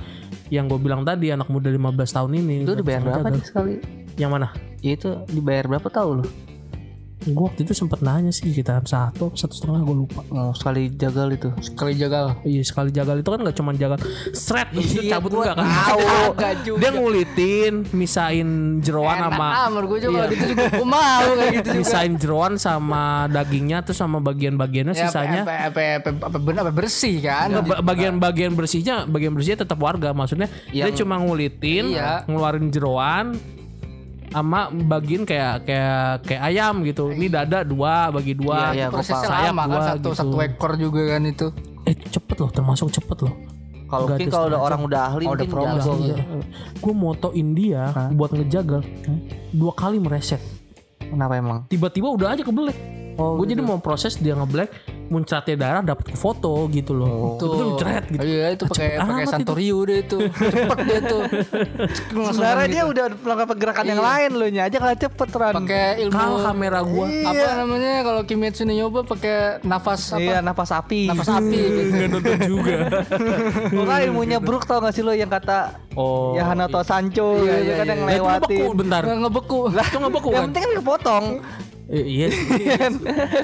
yang 0.48 0.64
gue 0.64 0.80
bilang 0.80 1.04
tadi 1.04 1.28
anak 1.28 1.46
muda 1.46 1.68
15 1.68 2.08
tahun 2.08 2.30
ini. 2.34 2.64
Itu 2.64 2.72
dibayar 2.74 3.04
berapa 3.04 3.28
nih 3.28 3.44
sekali? 3.44 3.72
Yang 4.16 4.30
mana? 4.32 4.48
Ya 4.80 4.96
itu 4.96 5.08
dibayar 5.28 5.68
berapa 5.68 5.88
tahu 5.88 6.10
lo? 6.20 6.24
Gue 7.20 7.44
waktu 7.44 7.60
itu 7.62 7.72
sempet 7.72 7.98
nanya 7.98 8.30
sih 8.30 8.46
kita 8.48 8.78
satu 8.80 9.30
satu 9.32 9.50
setengah 9.50 9.82
gue 9.82 9.96
lupa. 9.98 10.22
Oh, 10.28 10.52
sekali 10.52 10.86
jagal 10.90 11.28
itu. 11.30 11.50
Sekali 11.60 11.92
jagal. 11.92 12.38
Iya 12.40 12.62
sekali 12.62 12.88
jagal 12.88 13.16
itu 13.16 13.28
kan 13.28 13.38
nggak 13.38 13.56
cuma 13.56 13.70
jagal 13.72 13.98
seret 14.30 14.70
terus 14.70 14.86
itu 14.88 15.02
Iya, 15.02 15.16
cabut 15.16 15.30
enggak 15.34 15.54
kan? 15.54 15.66
tahu. 15.66 16.00
Dia 16.80 16.90
ngulitin, 16.90 17.72
misain 17.92 18.48
jeroan 18.78 19.18
Enak 19.18 19.30
sama 19.30 19.46
amat 19.66 19.84
gue 19.84 19.98
juga 20.00 20.14
kalau 20.16 20.30
gitu 20.30 20.44
juga 20.46 20.64
gue 20.70 20.86
mau 20.86 21.26
kayak 21.32 21.52
gitu 21.54 21.68
juga. 21.68 21.80
misain 21.80 22.12
jeroan 22.14 22.54
sama 22.54 23.02
dagingnya 23.28 23.78
terus 23.80 23.98
sama 23.98 24.18
bagian-bagiannya 24.18 24.92
Ya, 24.92 25.02
sisanya 25.04 25.42
apa, 25.42 25.54
apa, 25.66 25.80
apa, 25.98 26.08
apa, 26.08 26.24
apa, 26.24 26.38
bener- 26.38 26.62
apa 26.62 26.72
bersih 26.72 27.18
kan? 27.18 27.48
Ba- 27.60 27.82
bagian-bagian 27.82 28.52
bersihnya 28.52 29.04
bagian 29.04 29.32
bersihnya 29.32 29.58
tetap 29.60 29.78
warga 29.78 30.10
maksudnya 30.10 30.46
dia 30.68 30.88
cuma 30.92 31.18
ngulitin 31.18 31.90
Iya. 31.90 32.22
ngeluarin 32.24 32.68
jeroan 32.68 33.34
sama 34.28 34.68
bagian 34.68 35.24
kayak 35.24 35.64
kayak 35.64 36.24
kayak 36.24 36.42
ayam 36.44 36.84
gitu. 36.84 37.08
Ini 37.10 37.26
dada 37.28 37.64
dua 37.64 38.12
bagi 38.12 38.36
dua 38.36 38.72
Iya, 38.72 38.76
iya, 38.76 38.86
Prosesnya 38.92 39.24
sayap 39.24 39.54
lama 39.56 39.62
kan 39.66 39.80
satu 39.88 39.98
gitu. 39.98 40.10
satu 40.14 40.36
ekor 40.40 40.72
juga 40.76 41.02
kan 41.16 41.22
itu. 41.24 41.46
eh 41.84 41.96
cepet 41.96 42.36
loh 42.36 42.50
termasuk 42.52 42.92
cepet 42.92 43.18
loh. 43.24 43.34
Kalau 43.88 44.04
mungkin 44.04 44.28
kalau 44.28 44.46
udah 44.52 44.60
orang 44.60 44.80
udah 44.84 45.00
ahli 45.08 45.24
Oh, 45.24 45.32
udah 45.32 45.46
pro 45.48 45.64
gitu. 45.64 46.22
gue 46.76 46.92
motoin 46.92 47.48
dia 47.56 47.82
buat 48.12 48.30
ngejagal 48.30 48.84
dua 49.50 49.72
kali 49.72 49.96
mereset. 49.96 50.40
Kenapa 51.00 51.40
emang? 51.40 51.64
tiba-tiba 51.66 52.12
udah 52.12 52.36
aja 52.36 52.44
kebelet. 52.44 52.76
Oh, 53.16 53.40
gue 53.40 53.48
jadi 53.48 53.64
mau 53.64 53.80
proses 53.80 54.14
dia 54.14 54.36
ngeblack 54.36 54.68
muncratnya 55.08 55.56
darah 55.56 55.82
dapat 55.82 56.12
foto 56.12 56.68
gitu 56.68 56.92
loh 56.92 57.34
Tuh. 57.34 57.48
betul 57.48 57.68
jeret 57.76 58.04
gitu 58.06 58.22
Iya 58.22 58.46
itu 58.50 58.64
pakai 58.64 58.88
cepet 58.90 59.08
pakai. 59.08 59.24
Santorio 59.26 59.78
deh 59.82 59.98
itu. 60.00 60.18
Cepet 60.28 60.78
dia 60.82 60.98
tuh. 61.02 61.22
Sebenarnya 62.28 62.54
kan 62.54 62.68
dia 62.68 62.76
gitu. 62.78 62.92
udah 62.92 63.04
melakukan 63.18 63.48
pergerakan 63.48 63.84
yang 63.84 63.98
Iya. 63.98 64.06
lain 64.06 64.30
lo 64.34 64.46
nya 64.48 64.62
aja 64.64 64.76
kalau 64.78 64.94
cepet 64.94 65.28
Ran. 65.32 65.54
pakai 65.56 65.84
ilmu 66.00 66.12
kalah 66.12 66.40
kamera 66.46 66.80
gue 66.82 67.06
apa 67.24 67.50
namanya 67.56 67.92
kalau 68.02 68.20
Kimetsu 68.22 68.62
no 68.62 68.72
Yaiba 68.72 69.00
pakai 69.02 69.36
nafas 69.62 70.00
apa? 70.10 70.20
Iya, 70.20 70.36
napas 70.40 70.70
api. 70.70 71.02
Nafas 71.06 71.28
api 71.30 71.56
gitu. 71.78 71.80
nggak 71.90 72.08
nonton 72.10 72.38
juga 72.42 72.76
Pokoknya 73.74 74.00
ilmunya 74.04 74.38
Brook 74.38 74.64
tau 74.64 74.78
gak 74.78 74.92
sih 74.92 75.00
lo 75.00 75.12
yang 75.12 75.28
kata 75.28 75.58
oh 75.94 76.32
ya 76.32 76.44
Hanato 76.44 76.80
Sancho 76.80 77.38
Iya, 77.38 77.54
gitu 77.56 77.64
iya, 77.64 77.74
kan 77.74 77.84
iya. 77.84 77.88
yang 77.88 78.00
Nah, 78.00 78.12
itu 78.12 78.20
lewatin. 78.20 78.38
ngebeku 78.44 78.68
bentar 78.74 79.02
ngebeku. 79.04 79.58
itu 79.72 79.98
ngebeku 79.98 80.28
Yang 80.28 80.36
kan 80.36 80.46
penting 80.46 80.62
kan 80.62 80.72
kepotong. 80.78 81.24
Iya 81.88 82.26
sih. 82.28 82.68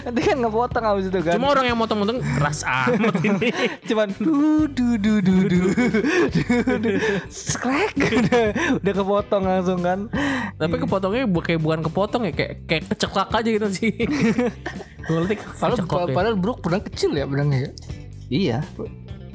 Nanti 0.05 0.21
kan 0.23 0.37
ngepotong 0.39 0.85
abis 0.85 1.05
itu 1.09 1.19
kan. 1.19 1.33
cuma 1.35 1.54
orang 1.55 1.67
yang 1.67 1.79
motong-motong 1.79 2.19
keras 2.21 2.61
amat 2.63 3.15
ini. 3.23 3.49
Cuman 3.89 4.11
du 4.13 4.67
du 4.67 4.99
du 4.99 5.23
du 5.23 5.35
du 5.47 5.61
skrek 7.29 7.95
udah, 7.95 8.45
udah 8.79 8.93
kepotong 8.93 9.43
langsung 9.43 9.81
kan. 9.81 10.11
Tapi 10.55 10.75
kepotongnya 10.77 11.25
bu- 11.25 11.41
kayak 11.41 11.61
bukan 11.61 11.81
kepotong 11.83 12.23
ya 12.27 12.33
kayak 12.33 12.53
kayak 12.67 12.83
keceklak 12.89 13.31
aja 13.31 13.49
gitu 13.49 13.69
sih. 13.71 13.93
Berarti 15.09 15.35
Padahal, 15.61 15.79
ya. 16.09 16.15
padahal 16.17 16.37
Brook 16.37 16.59
pedang 16.61 16.83
kecil 16.83 17.13
ya 17.13 17.25
pedangnya 17.25 17.59
ya. 17.61 17.71
iya 18.27 18.59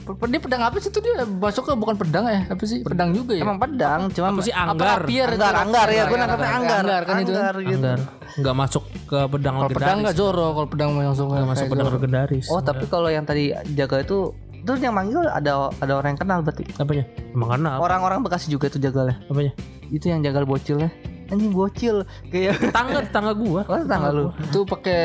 Dia 0.10 0.42
pedang 0.42 0.62
apa 0.66 0.76
sih 0.78 0.90
itu 0.90 1.00
dia 1.00 1.14
masuk 1.22 1.64
ke 1.70 1.72
bukan 1.78 1.96
pedang 1.96 2.26
ya? 2.26 2.42
Apa 2.50 2.64
sih? 2.66 2.82
Pedang 2.82 3.14
juga 3.14 3.38
ya. 3.38 3.44
emang 3.46 3.62
pedang 3.62 4.10
cuma 4.10 4.28
apa 4.34 4.42
sih 4.42 4.54
Apa 4.54 4.74
anggar? 4.74 4.98
Rapier 5.06 5.30
itu? 5.30 5.36
anggar 5.38 5.56
anggar 5.60 5.88
ya 5.88 6.04
gue 6.04 6.06
Anggar, 6.10 6.20
nangkapnya 6.20 6.50
anggar, 6.50 6.58
anggar. 6.58 6.80
Anggar 6.80 7.02
kan 7.06 7.16
itu 7.22 7.32
kan. 7.32 7.40
Anggar 7.40 7.56
gitu. 7.62 7.78
Anggar. 7.78 8.00
Nggak 8.40 8.56
masuk 8.56 8.84
ke 9.06 9.20
pedang 9.30 9.56
Kalau 9.56 9.70
pedang 9.70 9.80
legendaris. 9.80 10.02
nggak 10.02 10.16
Zoro, 10.18 10.48
kalau 10.54 10.68
pedang 10.70 10.90
langsung 10.98 11.28
nggak 11.30 11.48
masuk 11.48 11.66
pedang 11.70 11.88
legendaris. 11.94 12.46
Oh 12.50 12.62
tapi 12.62 12.84
kalau 12.86 13.10
yang 13.10 13.26
tadi 13.26 13.44
jaga 13.74 14.02
itu 14.02 14.18
itu 14.60 14.72
yang 14.76 14.92
manggil 14.92 15.24
ada 15.24 15.72
ada 15.72 15.94
orang 15.96 16.18
yang 16.18 16.22
kenal 16.22 16.40
berarti? 16.44 16.66
Apanya? 16.76 17.06
Emang 17.32 17.48
karena 17.56 17.70
apa? 17.78 17.80
orang-orang 17.80 18.20
bekasi 18.22 18.52
juga 18.52 18.68
tuh 18.68 18.82
jagalnya. 18.82 19.16
Apanya? 19.32 19.54
Itu 19.90 20.12
yang 20.12 20.20
jagal 20.22 20.44
bocilnya 20.44 20.92
anjing 21.30 21.54
bocil. 21.54 22.04
Kayak 22.30 22.74
tangga 22.76 23.00
tangga 23.10 23.34
gua. 23.34 23.62
Oh 23.70 23.78
tetangga 23.78 24.10
lu. 24.12 24.26
Itu 24.50 24.66
pakai 24.66 25.02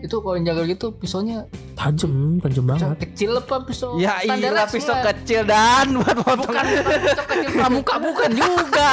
itu 0.00 0.16
kalau 0.16 0.34
yang 0.40 0.46
jagal 0.48 0.64
gitu 0.64 0.86
pisaunya 0.96 1.44
tajam 1.76 2.40
tajam 2.40 2.64
banget. 2.64 2.96
Kecil 3.04 3.36
apa 3.36 3.56
pisau? 3.68 4.00
ya 4.00 4.24
iya 4.24 4.64
pisau 4.64 4.96
kecil 5.04 5.44
dan 5.44 5.92
buat 6.00 6.16
potong. 6.24 6.48
Bukan, 6.48 6.64
bukan 6.64 7.00
pisau 7.04 7.24
kecil 7.28 7.50
pramuka 7.52 7.94
bukan 8.00 8.30
juga. 8.32 8.92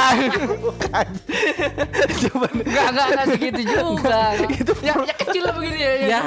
cuman 2.28 2.52
Enggak, 2.60 2.86
enggak, 2.92 3.06
enggak 3.08 3.26
segitu 3.32 3.62
juga. 3.64 4.20
Gitu. 4.52 4.72
Ya, 4.84 4.94
ya 5.00 5.14
kecil 5.16 5.42
lah 5.48 5.52
begini 5.56 5.78
ya. 5.80 5.92
ya. 5.96 6.20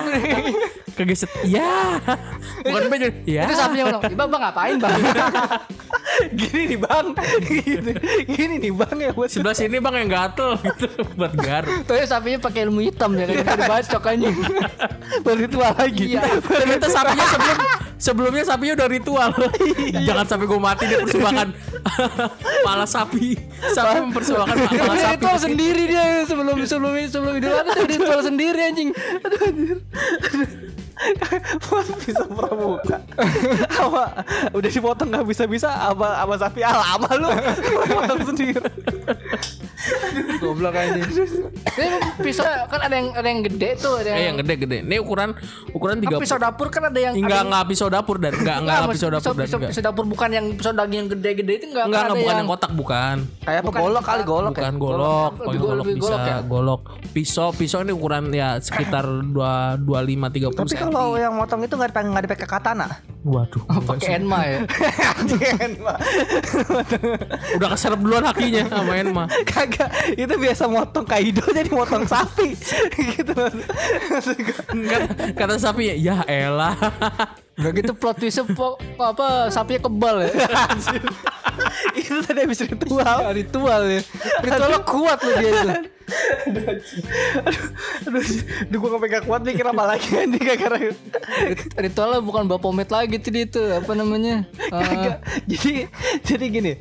Kegeset. 0.97 1.29
Ya. 1.45 2.01
Bukan 2.65 2.89
baju 2.89 3.07
ya. 3.25 3.43
Itu 3.45 3.53
sapinya 3.53 3.83
ngomong, 3.89 4.13
"Bang, 4.17 4.29
bang 4.29 4.41
ngapain, 4.41 4.75
Bang?" 4.81 5.01
gini 6.39 6.75
nih 6.75 6.79
bang. 6.79 7.05
Gini, 7.41 7.91
gini 8.27 8.55
nih 8.61 8.71
bang 8.73 8.97
ya 8.97 9.11
buat 9.15 9.29
sebelah 9.31 9.55
sini 9.55 9.77
bang 9.77 9.95
yang 10.05 10.09
gatel 10.21 10.51
gitu 10.65 10.87
buat 11.17 11.33
garuk. 11.33 11.81
Tuh 11.89 11.95
ya 11.97 12.05
sapinya 12.05 12.39
pakai 12.41 12.69
ilmu 12.69 12.79
hitam 12.85 13.11
ya 13.17 13.25
kan 13.25 13.57
dibacok 13.57 14.03
anjing. 14.05 14.35
buat 15.25 15.37
ritual 15.37 15.73
lagi. 15.73 16.05
Iya. 16.13 16.21
ternyata 16.45 16.87
sapinya 16.87 17.25
sebelum 17.25 17.57
sebelumnya 17.97 18.43
sapinya 18.45 18.73
udah 18.77 18.89
ritual. 18.89 19.29
Jangan 20.05 20.25
sampai 20.25 20.45
gue 20.45 20.59
mati 20.61 20.83
dia 20.85 20.99
persembahkan 21.01 21.47
pala 22.65 22.85
sapi. 22.85 23.37
Sapi 23.73 23.95
mempersembahkan 24.09 24.55
pala 24.69 24.95
sapi. 24.97 25.13
ritual 25.17 25.37
sendiri 25.41 25.83
dia 25.89 26.05
sebelum 26.25 26.57
sebelum 26.65 26.93
sebelum 27.09 27.33
adha 27.41 27.73
dia 27.73 27.85
ritual 27.97 28.21
sendiri 28.21 28.59
anjing. 28.61 28.89
bisa 32.05 32.25
pramuka. 32.29 32.97
Apa 33.73 34.21
udah 34.53 34.69
dipotong 34.69 35.09
nggak 35.09 35.25
bisa 35.25 35.43
bisa 35.49 35.69
apa 35.69 36.21
apa 36.21 36.33
sapi. 36.37 36.61
Ah 36.61 36.77
lama 36.77 37.09
lu. 37.17 37.29
Potong 37.89 38.21
sendiri 38.33 38.61
Goblok 40.37 40.73
aja. 40.73 41.01
Ini 41.71 41.87
pisau 42.17 42.43
kan 42.43 42.79
ada 42.81 42.93
yang 42.93 43.07
ada 43.11 43.27
yang 43.27 43.41
gede 43.41 43.69
tuh, 43.75 43.93
ada 43.95 44.09
Eh 44.09 44.13
yang, 44.13 44.25
yang 44.27 44.37
gede-gede. 44.39 44.77
Ini 44.81 44.97
ukuran 44.97 45.31
ukuran 45.71 45.97
Kan 45.97 46.11
3 46.11 46.21
pisau 46.21 46.37
dapur 46.37 46.67
kan 46.67 46.83
ada 46.85 46.99
yang 46.99 47.13
Enggak 47.13 47.41
enggak 47.43 47.63
pisau 47.67 47.87
dapur 47.87 48.17
dan 48.17 48.33
enggak 48.33 48.57
enggak 48.59 48.77
Enggak, 48.77 48.91
pisau 48.91 49.09
dapur 49.09 49.31
dan 49.31 49.43
pisau, 49.43 49.57
enggak. 49.57 49.71
pisau 49.71 49.83
dapur 49.83 50.05
bukan 50.05 50.29
yang 50.29 50.45
pisau 50.51 50.71
daging 50.71 50.97
yang 50.97 51.09
gede-gede 51.09 51.53
itu 51.53 51.65
enggak 51.67 51.85
Enggak 51.85 52.01
kan 52.01 52.07
enggak 52.07 52.11
ada 52.11 52.21
bukan 52.21 52.35
yang 52.35 52.49
kotak 52.49 52.71
bukan. 52.73 53.15
Kayak 53.41 53.59
apa 53.59 53.71
golok 53.71 54.03
kali 54.03 54.21
golok 54.23 54.51
Bukan 54.51 54.63
ya. 54.63 54.71
golok, 54.73 55.31
go- 55.31 55.51
golok 55.51 55.75
lebih 55.77 55.93
bisa, 55.95 56.03
golok 56.03 56.21
ya? 56.21 56.37
golok. 56.43 56.81
Pisau, 57.11 57.47
pisau 57.51 57.79
ini 57.81 57.91
ukuran 57.91 58.23
ya 58.29 58.57
sekitar 58.57 59.05
2 59.05 59.31
25 59.77 59.85
30 60.31 60.53
Tapi 60.53 60.69
cm. 60.69 60.89
kalau 60.89 61.15
yang 61.15 61.33
motong 61.33 61.61
itu 61.61 61.73
nggak 61.73 61.89
dipakai 61.91 62.07
nggak 62.07 62.23
dipakai 62.25 62.47
katana. 62.47 62.87
Waduh. 63.21 63.61
pakai 63.89 64.17
Enma 64.17 64.39
ya. 64.43 64.59
Pak. 65.77 65.97
Udah 67.53 67.69
keserap 67.69 67.99
duluan 67.99 68.23
hakinya 68.23 68.63
sama 68.67 68.93
Enma. 68.95 69.23
Kagak, 69.43 69.80
itu 70.23 70.33
biasa 70.37 70.63
motong 70.67 71.05
kaido 71.05 71.43
jadi 71.49 71.69
motong 71.71 72.05
sapi. 72.05 72.55
gitu. 73.15 73.33
Enggak 74.73 75.01
kata 75.35 75.55
sapi 75.57 75.95
ya 75.97 76.23
elah. 76.25 76.75
Udah 77.61 77.71
gitu 77.77 77.93
plot 77.93 78.17
twistnya 78.17 78.47
po- 78.57 78.79
apa 78.97 79.53
sapinya 79.53 79.85
kebal 79.85 80.25
ya. 80.25 80.31
itu 81.93 82.17
tadi 82.25 82.39
habis 82.41 82.59
ritual. 82.63 83.17
Ya, 83.21 83.31
ritual 83.35 83.81
ya. 83.85 84.01
Ritualnya 84.41 84.81
kuat 84.81 85.19
loh 85.21 85.35
dia 85.37 85.51
itu. 85.51 85.69
Aduh, 88.07 88.21
aduh 88.67 88.77
gue 88.81 88.89
gak 88.91 89.01
pegang 89.01 89.25
kuat 89.25 89.41
mikir 89.41 89.65
apa 89.65 89.83
lagi 89.85 90.07
gara-gara 90.37 90.77
Rit- 91.47 91.73
Ritualnya 91.77 92.19
bukan 92.21 92.43
Bapomet 92.45 92.89
lagi 92.89 93.17
tuh 93.21 93.31
dia 93.31 93.43
itu 93.47 93.61
apa 93.61 93.91
namanya? 93.93 94.45
Kagak. 94.71 95.19
Jadi 95.47 95.73
jadi 96.25 96.45
gini, 96.47 96.73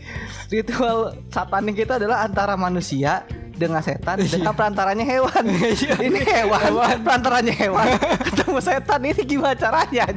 ritual 0.48 1.16
satanik 1.28 1.76
itu 1.78 1.92
adalah 1.92 2.24
antara 2.26 2.54
manusia 2.54 3.22
dengan 3.60 3.84
setan 3.84 4.16
dengan 4.32 4.56
perantaranya 4.56 5.04
hewan. 5.04 5.44
ini 6.08 6.20
hewan, 6.24 6.70
perantaranya 7.04 7.52
hewan. 7.52 7.86
Ketemu 8.24 8.58
setan 8.64 9.00
ini 9.04 9.22
gimana 9.28 9.52
caranya? 9.52 10.08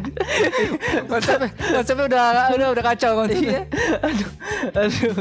konsepnya, 1.12 1.50
konsepnya 1.52 2.06
udah 2.08 2.26
udah 2.56 2.68
udah 2.72 2.84
kacau 2.84 3.12
konsepnya. 3.20 3.68
Iya. 3.68 4.08
Aduh. 4.08 4.30
Aduh. 4.74 5.12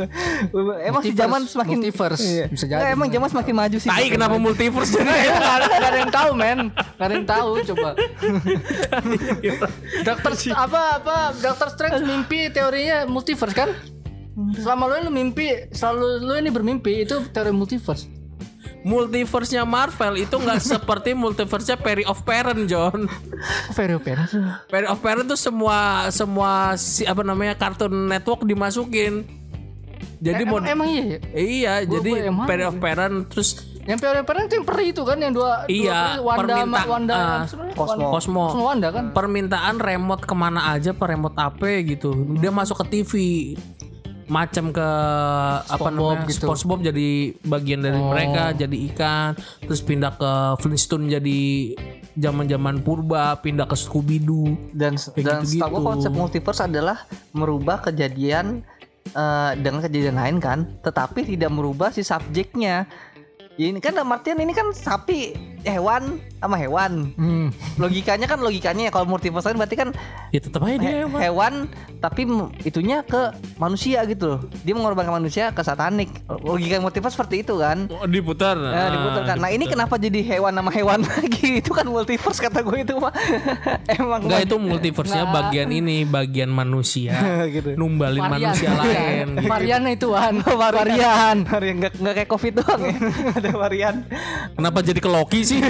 Emang 0.86 1.02
si 1.02 1.10
Multiverse, 1.10 1.18
zaman 1.18 1.40
semakin 1.50 1.76
multiverse. 1.82 2.22
Iya. 2.22 2.44
Bisa 2.46 2.64
jadi, 2.70 2.94
emang 2.94 3.08
zaman 3.10 3.28
semakin 3.34 3.54
maju 3.58 3.76
sih. 3.82 3.90
Tai 3.90 4.06
kenapa 4.06 4.36
multiverse 4.38 4.90
jadi? 4.94 5.10
Gak 5.10 5.54
ada, 5.58 5.66
gak 5.66 5.90
ada 5.90 5.98
yang 5.98 6.12
tahu 6.14 6.30
men 6.38 6.60
Gak 6.72 7.06
ada 7.10 7.14
yang 7.18 7.26
tahu 7.26 7.50
coba 7.74 7.88
Dokter 10.06 10.32
apa 10.54 10.80
apa 11.02 11.16
Dokter 11.40 11.68
Strange 11.74 12.00
mimpi 12.06 12.52
teorinya 12.52 13.08
multiverse 13.08 13.56
kan 13.56 13.70
Selama 14.54 14.88
lu 14.88 14.94
ini 14.98 15.10
mimpi 15.12 15.46
Selalu 15.68 16.06
lu 16.20 16.32
ini 16.34 16.48
bermimpi 16.48 17.02
Itu 17.02 17.20
teori 17.28 17.50
multiverse 17.50 18.08
Multiverse-nya 18.82 19.62
Marvel 19.62 20.18
itu 20.18 20.34
nggak 20.34 20.58
seperti 20.74 21.14
multiverse-nya 21.14 21.78
Perry 21.78 22.02
of 22.02 22.18
Parent, 22.22 22.66
John. 22.66 23.06
Very 23.72 23.94
open 23.94 24.18
Perry 24.66 24.86
of 24.86 24.98
Parent 24.98 25.22
tuh 25.24 25.38
semua 25.38 25.78
semua 26.10 26.74
si 26.74 27.06
apa 27.06 27.22
namanya 27.22 27.54
kartun 27.54 28.10
network 28.10 28.42
dimasukin. 28.42 29.22
Jadi 30.18 30.42
mau 30.42 30.58
emang, 30.58 30.66
emang 30.68 30.88
iya 30.88 31.04
ya? 31.04 31.18
Iya, 31.32 31.72
Gua- 31.80 31.90
jadi 31.92 32.10
gua 32.26 32.42
Perry 32.42 32.64
of 32.64 32.76
Parent 32.76 33.16
terus 33.28 33.48
Yang 33.82 33.98
teori 34.00 34.18
open 34.20 34.36
itu 34.40 34.54
yang 34.54 34.66
peri 34.66 34.84
itu 34.88 35.02
kan 35.02 35.18
Yang 35.18 35.32
dua 35.34 35.50
Iya, 35.66 35.98
dua 35.98 35.98
peri, 35.98 36.22
Wanda 36.22 36.54
perminta- 36.54 36.86
Wanda 36.86 37.18
sebenarnya? 37.44 37.74
Cosmo. 37.74 37.90
Wanda- 37.92 38.10
Cosmo. 38.12 38.42
Cosmo 38.44 38.62
Wanda 38.64 38.88
kan 38.90 39.04
permintaan 39.12 39.74
remote 39.78 40.22
ke 40.22 40.34
mana 40.34 40.60
aja 40.70 40.90
per 40.90 41.06
remote 41.08 41.34
apa 41.36 41.66
gitu. 41.82 42.10
Dia 42.34 42.50
masuk 42.50 42.78
ke 42.78 42.86
TV 42.88 43.12
macam 44.32 44.72
ke 44.72 44.88
apa 45.68 45.88
namanya 45.92 46.24
gitu. 46.24 46.48
SpongeBob 46.48 46.80
jadi 46.80 47.08
bagian 47.44 47.84
dari 47.84 48.00
Oh. 48.00 48.08
mereka 48.08 48.56
jadi 48.56 48.76
ikan 48.92 49.36
terus 49.60 49.84
pindah 49.84 50.16
ke 50.16 50.32
Flintstone 50.64 51.12
jadi 51.12 51.40
zaman-zaman 52.16 52.80
purba 52.80 53.36
pindah 53.36 53.68
ke 53.68 53.76
Scooby 53.76 54.16
Doo 54.16 54.56
dan 54.72 54.96
dan 55.20 55.44
setahu 55.44 55.76
gua 55.76 55.92
konsep 55.92 56.12
multiverse 56.12 56.64
adalah 56.64 57.04
merubah 57.36 57.84
kejadian 57.84 58.64
eh, 59.12 59.52
dengan 59.60 59.84
kejadian 59.84 60.16
lain 60.16 60.36
kan, 60.40 60.58
tetapi 60.80 61.28
tidak 61.28 61.52
merubah 61.52 61.92
si 61.92 62.00
subjeknya. 62.00 62.88
Ini 63.52 63.76
kan 63.84 63.92
dalam 63.92 64.08
artian 64.08 64.40
ini 64.40 64.56
kan 64.56 64.72
sapi 64.72 65.36
hewan 65.68 66.16
sama 66.42 66.56
hewan. 66.56 67.14
hmm. 67.14 67.48
Logikanya 67.78 68.26
kan 68.26 68.38
logikanya 68.38 68.82
ya 68.86 68.92
kalau 68.92 69.06
multiverse 69.06 69.46
lain 69.46 69.56
berarti 69.56 69.76
kan 69.76 69.88
ya 70.28 70.40
tetap 70.40 70.60
aja 70.60 70.74
dia 70.74 70.90
he- 70.90 71.02
emang. 71.04 71.20
hewan 71.20 71.54
tapi 71.96 72.26
itunya 72.62 73.00
ke 73.00 73.30
manusia 73.56 74.02
gitu 74.04 74.24
loh. 74.28 74.40
Dia 74.60 74.74
mengorbankan 74.74 75.14
manusia 75.14 75.48
ke 75.48 75.62
satanik. 75.62 76.10
Logika 76.26 76.76
multiverse 76.76 77.14
seperti 77.14 77.40
itu 77.40 77.54
kan. 77.56 77.86
Oh, 77.88 78.04
diputar 78.04 78.54
Nah, 78.54 78.90
diputar 78.90 79.22
kan. 79.24 79.36
Nah, 79.38 79.48
ini 79.48 79.64
kenapa 79.64 79.94
jadi 79.96 80.18
hewan 80.20 80.50
sama 80.52 80.70
hewan 80.70 81.00
lagi? 81.08 81.62
Itu 81.62 81.70
kan 81.70 81.86
multiverse 81.86 82.38
kata 82.38 82.60
gue 82.60 82.78
itu 82.80 82.94
mah. 82.96 83.14
Emang 83.94 84.26
Enggak 84.26 84.44
itu 84.44 84.56
multiverse-nya 84.56 85.24
bagian 85.26 85.70
ini, 85.70 86.02
bagian 86.02 86.50
manusia. 86.50 87.14
gitu. 87.54 87.74
Numbalin 87.74 88.18
manusia 88.20 88.74
lain. 88.74 89.38
gitu. 89.38 89.46
Variannya 89.46 89.92
itu 89.92 90.06
Wan 90.08 90.42
Varian 90.42 91.36
Varian 91.44 91.74
nggak 91.78 91.92
nggak 91.96 92.14
kayak 92.16 92.28
covid 92.28 92.52
doang 92.58 92.80
ya. 92.82 92.94
Ada 93.32 93.50
varian. 93.52 93.94
Kenapa 94.52 94.78
jadi 94.80 94.98
ke 94.98 95.06
Loki 95.06 95.40
sih? 95.44 95.60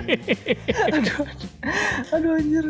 Aduh 2.14 2.38
anjir. 2.38 2.66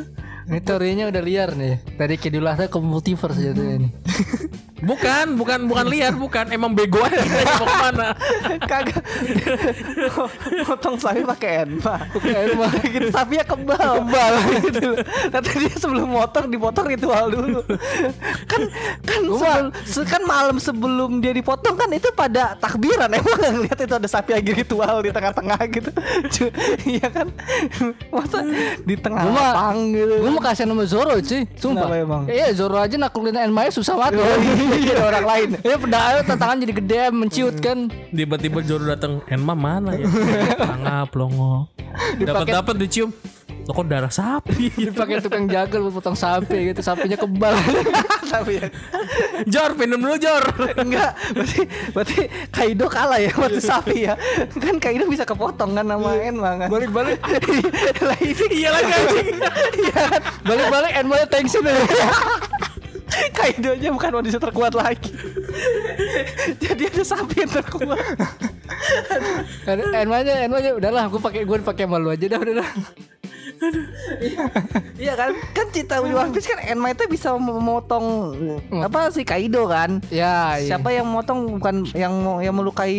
Ini 0.51 0.59
teorinya 0.66 1.07
udah 1.07 1.23
liar 1.23 1.55
nih 1.55 1.79
Dari 1.95 2.19
Kidul 2.19 2.51
Adha 2.51 2.66
ke 2.66 2.75
multiverse 2.83 3.55
ini 3.55 3.87
bukan, 4.81 5.27
bukan 5.37 5.59
bukan 5.69 5.87
liar, 5.88 6.14
bukan. 6.16 6.47
Emang 6.51 6.73
bego 6.73 7.01
aja 7.05 7.21
mau 7.21 7.66
ke 7.66 7.77
mana. 7.81 8.09
Kagak. 8.64 9.03
Potong 10.66 10.97
sapi 10.97 11.23
pakai 11.25 11.69
enma. 11.69 11.97
Pakai 12.11 12.35
enma. 12.53 12.69
gitu 12.85 13.09
sapinya 13.12 13.45
kebal. 13.45 13.90
Kebal 14.05 14.33
gitu. 14.64 14.88
Nanti 15.31 15.51
dia 15.61 15.75
sebelum 15.77 16.09
motong 16.09 16.47
dipotong 16.49 16.87
ritual 16.88 17.27
dulu. 17.31 17.61
kan 18.49 18.62
kan 19.05 19.23
sebelum, 19.23 19.66
se- 19.85 20.09
kan 20.09 20.23
malam 20.25 20.57
sebelum 20.59 21.21
dia 21.23 21.33
dipotong 21.33 21.77
kan 21.77 21.90
itu 21.93 22.09
pada 22.12 22.57
takbiran 22.59 23.11
emang 23.11 23.37
nggak 23.37 23.53
ngeliat 23.57 23.79
itu 23.79 23.95
ada 23.95 24.09
sapi 24.09 24.35
lagi 24.35 24.51
ritual 24.55 25.01
di 25.05 25.11
tengah-tengah 25.12 25.61
gitu. 25.71 25.90
Iya 26.87 27.07
kan? 27.12 27.29
Masa 28.11 28.43
di 28.85 28.95
tengah 28.97 29.23
Gua 29.29 29.35
lapang 29.37 29.93
gitu. 29.95 30.14
Gue 30.21 30.31
mau 30.31 30.43
kasih 30.43 30.64
nama 30.66 30.85
Zoro 30.87 31.14
cuy 31.21 31.43
Sumpah? 31.55 31.88
Iya 32.27 32.47
Zoro 32.57 32.77
aja 32.81 32.97
naklin 32.97 33.37
Enmaya 33.37 33.71
susah 33.71 33.95
banget 33.97 34.21
Iya 34.70 34.94
orang 35.02 35.26
lain. 35.26 35.48
Ya 35.61 35.76
pedangnya 35.76 36.22
tantangan 36.22 36.56
jadi 36.62 36.72
gede 36.78 37.00
menciut 37.11 37.56
kan 37.59 37.90
Tiba-tiba 38.11 38.62
Joro 38.62 38.87
datang, 38.87 39.20
Enma 39.26 39.54
mana 39.54 39.98
ya? 39.98 40.06
Tangga 40.54 41.06
plongo. 41.11 41.66
Dapat 42.18 42.46
dapat 42.48 42.74
dicium. 42.78 43.11
Lo 43.68 43.76
kok 43.76 43.87
darah 43.87 44.11
sapi? 44.11 44.72
Dipakai 44.72 45.20
tukang 45.20 45.46
jagal 45.46 45.85
buat 45.85 46.00
potong 46.00 46.16
sapi 46.16 46.72
gitu 46.72 46.80
Sapinya 46.80 47.14
kebal 47.14 47.54
Tapi 48.33 48.59
ya. 48.59 48.66
Jor, 49.46 49.76
minum 49.76 50.00
dulu 50.00 50.16
Jor. 50.16 50.42
Enggak, 50.74 51.12
berarti 51.35 51.61
berarti 51.92 52.18
Kaido 52.50 52.87
kalah 52.90 53.20
ya 53.20 53.30
waktu 53.37 53.61
sapi 53.61 54.11
ya. 54.11 54.14
Kan 54.59 54.83
Kaido 54.83 55.06
bisa 55.06 55.22
kepotong 55.22 55.76
kan 55.76 55.87
sama 55.87 56.18
Enma 56.18 56.56
kan. 56.56 56.68
Balik-balik 56.70 57.18
lah 58.00 58.18
ini 58.22 58.44
Iya 58.54 58.68
lagi 58.74 58.90
anjing. 58.90 59.28
Iya 59.76 59.92
kan. 60.09 60.20
Balik-balik 60.46 60.92
Enmaya 60.96 61.26
tension 61.28 61.62
ya 63.24 63.28
Kaido 63.37 63.72
nya 63.76 63.90
bukan 63.92 64.11
manusia 64.22 64.40
terkuat 64.40 64.72
lagi. 64.72 65.12
Jadi 66.56 66.83
ada 66.88 67.04
sapi 67.04 67.44
yang 67.44 67.52
terkuat. 67.52 68.16
Enmanya 69.92 70.35
Enmanya 70.46 70.70
udahlah 70.76 71.04
gue 71.12 71.20
pakai 71.20 71.42
gue 71.44 71.56
pakai 71.61 71.85
malu 71.85 72.09
aja 72.09 72.26
dah 72.26 72.40
udah 72.40 72.54
dah 72.64 72.70
Iya 74.96 75.12
kan? 75.14 75.31
Kan 75.53 75.66
cita 75.70 76.01
di 76.01 76.11
One 76.11 76.33
Piece 76.33 76.49
kan 76.49 76.61
Enma 76.62 76.90
itu 76.90 77.05
bisa 77.07 77.33
memotong 77.33 78.33
apa 78.81 79.09
sih 79.11 79.23
Kaido 79.23 79.64
kan? 79.66 80.01
Ya 80.09 80.57
iya. 80.57 80.75
Siapa 80.75 80.90
yang 80.90 81.07
memotong 81.07 81.59
bukan 81.59 81.75
yang 81.92 82.12
yang 82.40 82.53
melukai 82.53 82.96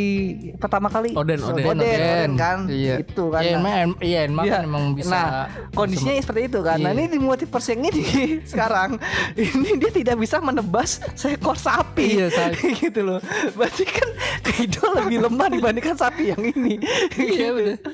pertama 0.57 0.87
kali? 0.87 1.13
Oden, 1.13 1.39
Oden. 1.39 1.65
Oden, 1.67 1.81
Oden 1.97 2.31
kan? 2.35 2.57
Iya. 2.65 3.01
Itu 3.01 3.29
kan. 3.29 3.41
Iya, 3.41 3.57
Enma, 3.57 3.69
En- 3.75 3.99
iya, 3.99 4.19
Enma 4.25 4.41
Iya. 4.41 4.53
kan 4.53 4.61
emang 4.63 4.85
bisa. 4.93 5.09
Nah, 5.11 5.27
kondisinya 5.71 6.13
seperti 6.15 6.41
itu 6.47 6.59
kan. 6.61 6.77
Nah, 6.77 6.91
Iya. 6.91 6.97
ini 6.99 7.09
di 7.09 7.19
multiverse 7.19 7.67
yang 7.71 7.81
ini 7.83 8.03
sekarang 8.51 8.89
ini 9.33 9.69
dia 9.77 9.91
tidak 9.91 10.15
bisa 10.17 10.37
menebas 10.39 10.89
seekor 11.13 11.55
sapi. 11.55 12.17
Iya, 12.17 12.27
sapi. 12.29 12.65
gitu 12.83 13.01
loh. 13.03 13.19
Berarti 13.53 13.83
kan 13.83 14.07
Kaido 14.41 14.81
lebih 14.95 15.17
lemah 15.21 15.47
dibandingkan 15.49 15.95
sapi 15.95 16.29
yang 16.29 16.41
ini. 16.43 16.77
Iya 17.15 17.49
bener. 17.51 17.77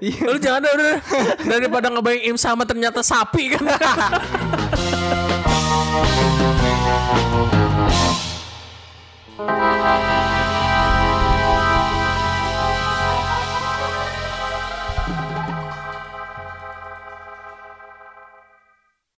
Iya. 0.00 0.24
Lu 0.24 0.40
jangan 0.40 0.64
udah 0.64 0.94
daripada 1.58 1.88
ngebayang 1.92 2.34
im 2.34 2.36
sama 2.36 2.64
ternyata 2.68 3.00
sapi 3.00 3.56
kan 3.56 3.64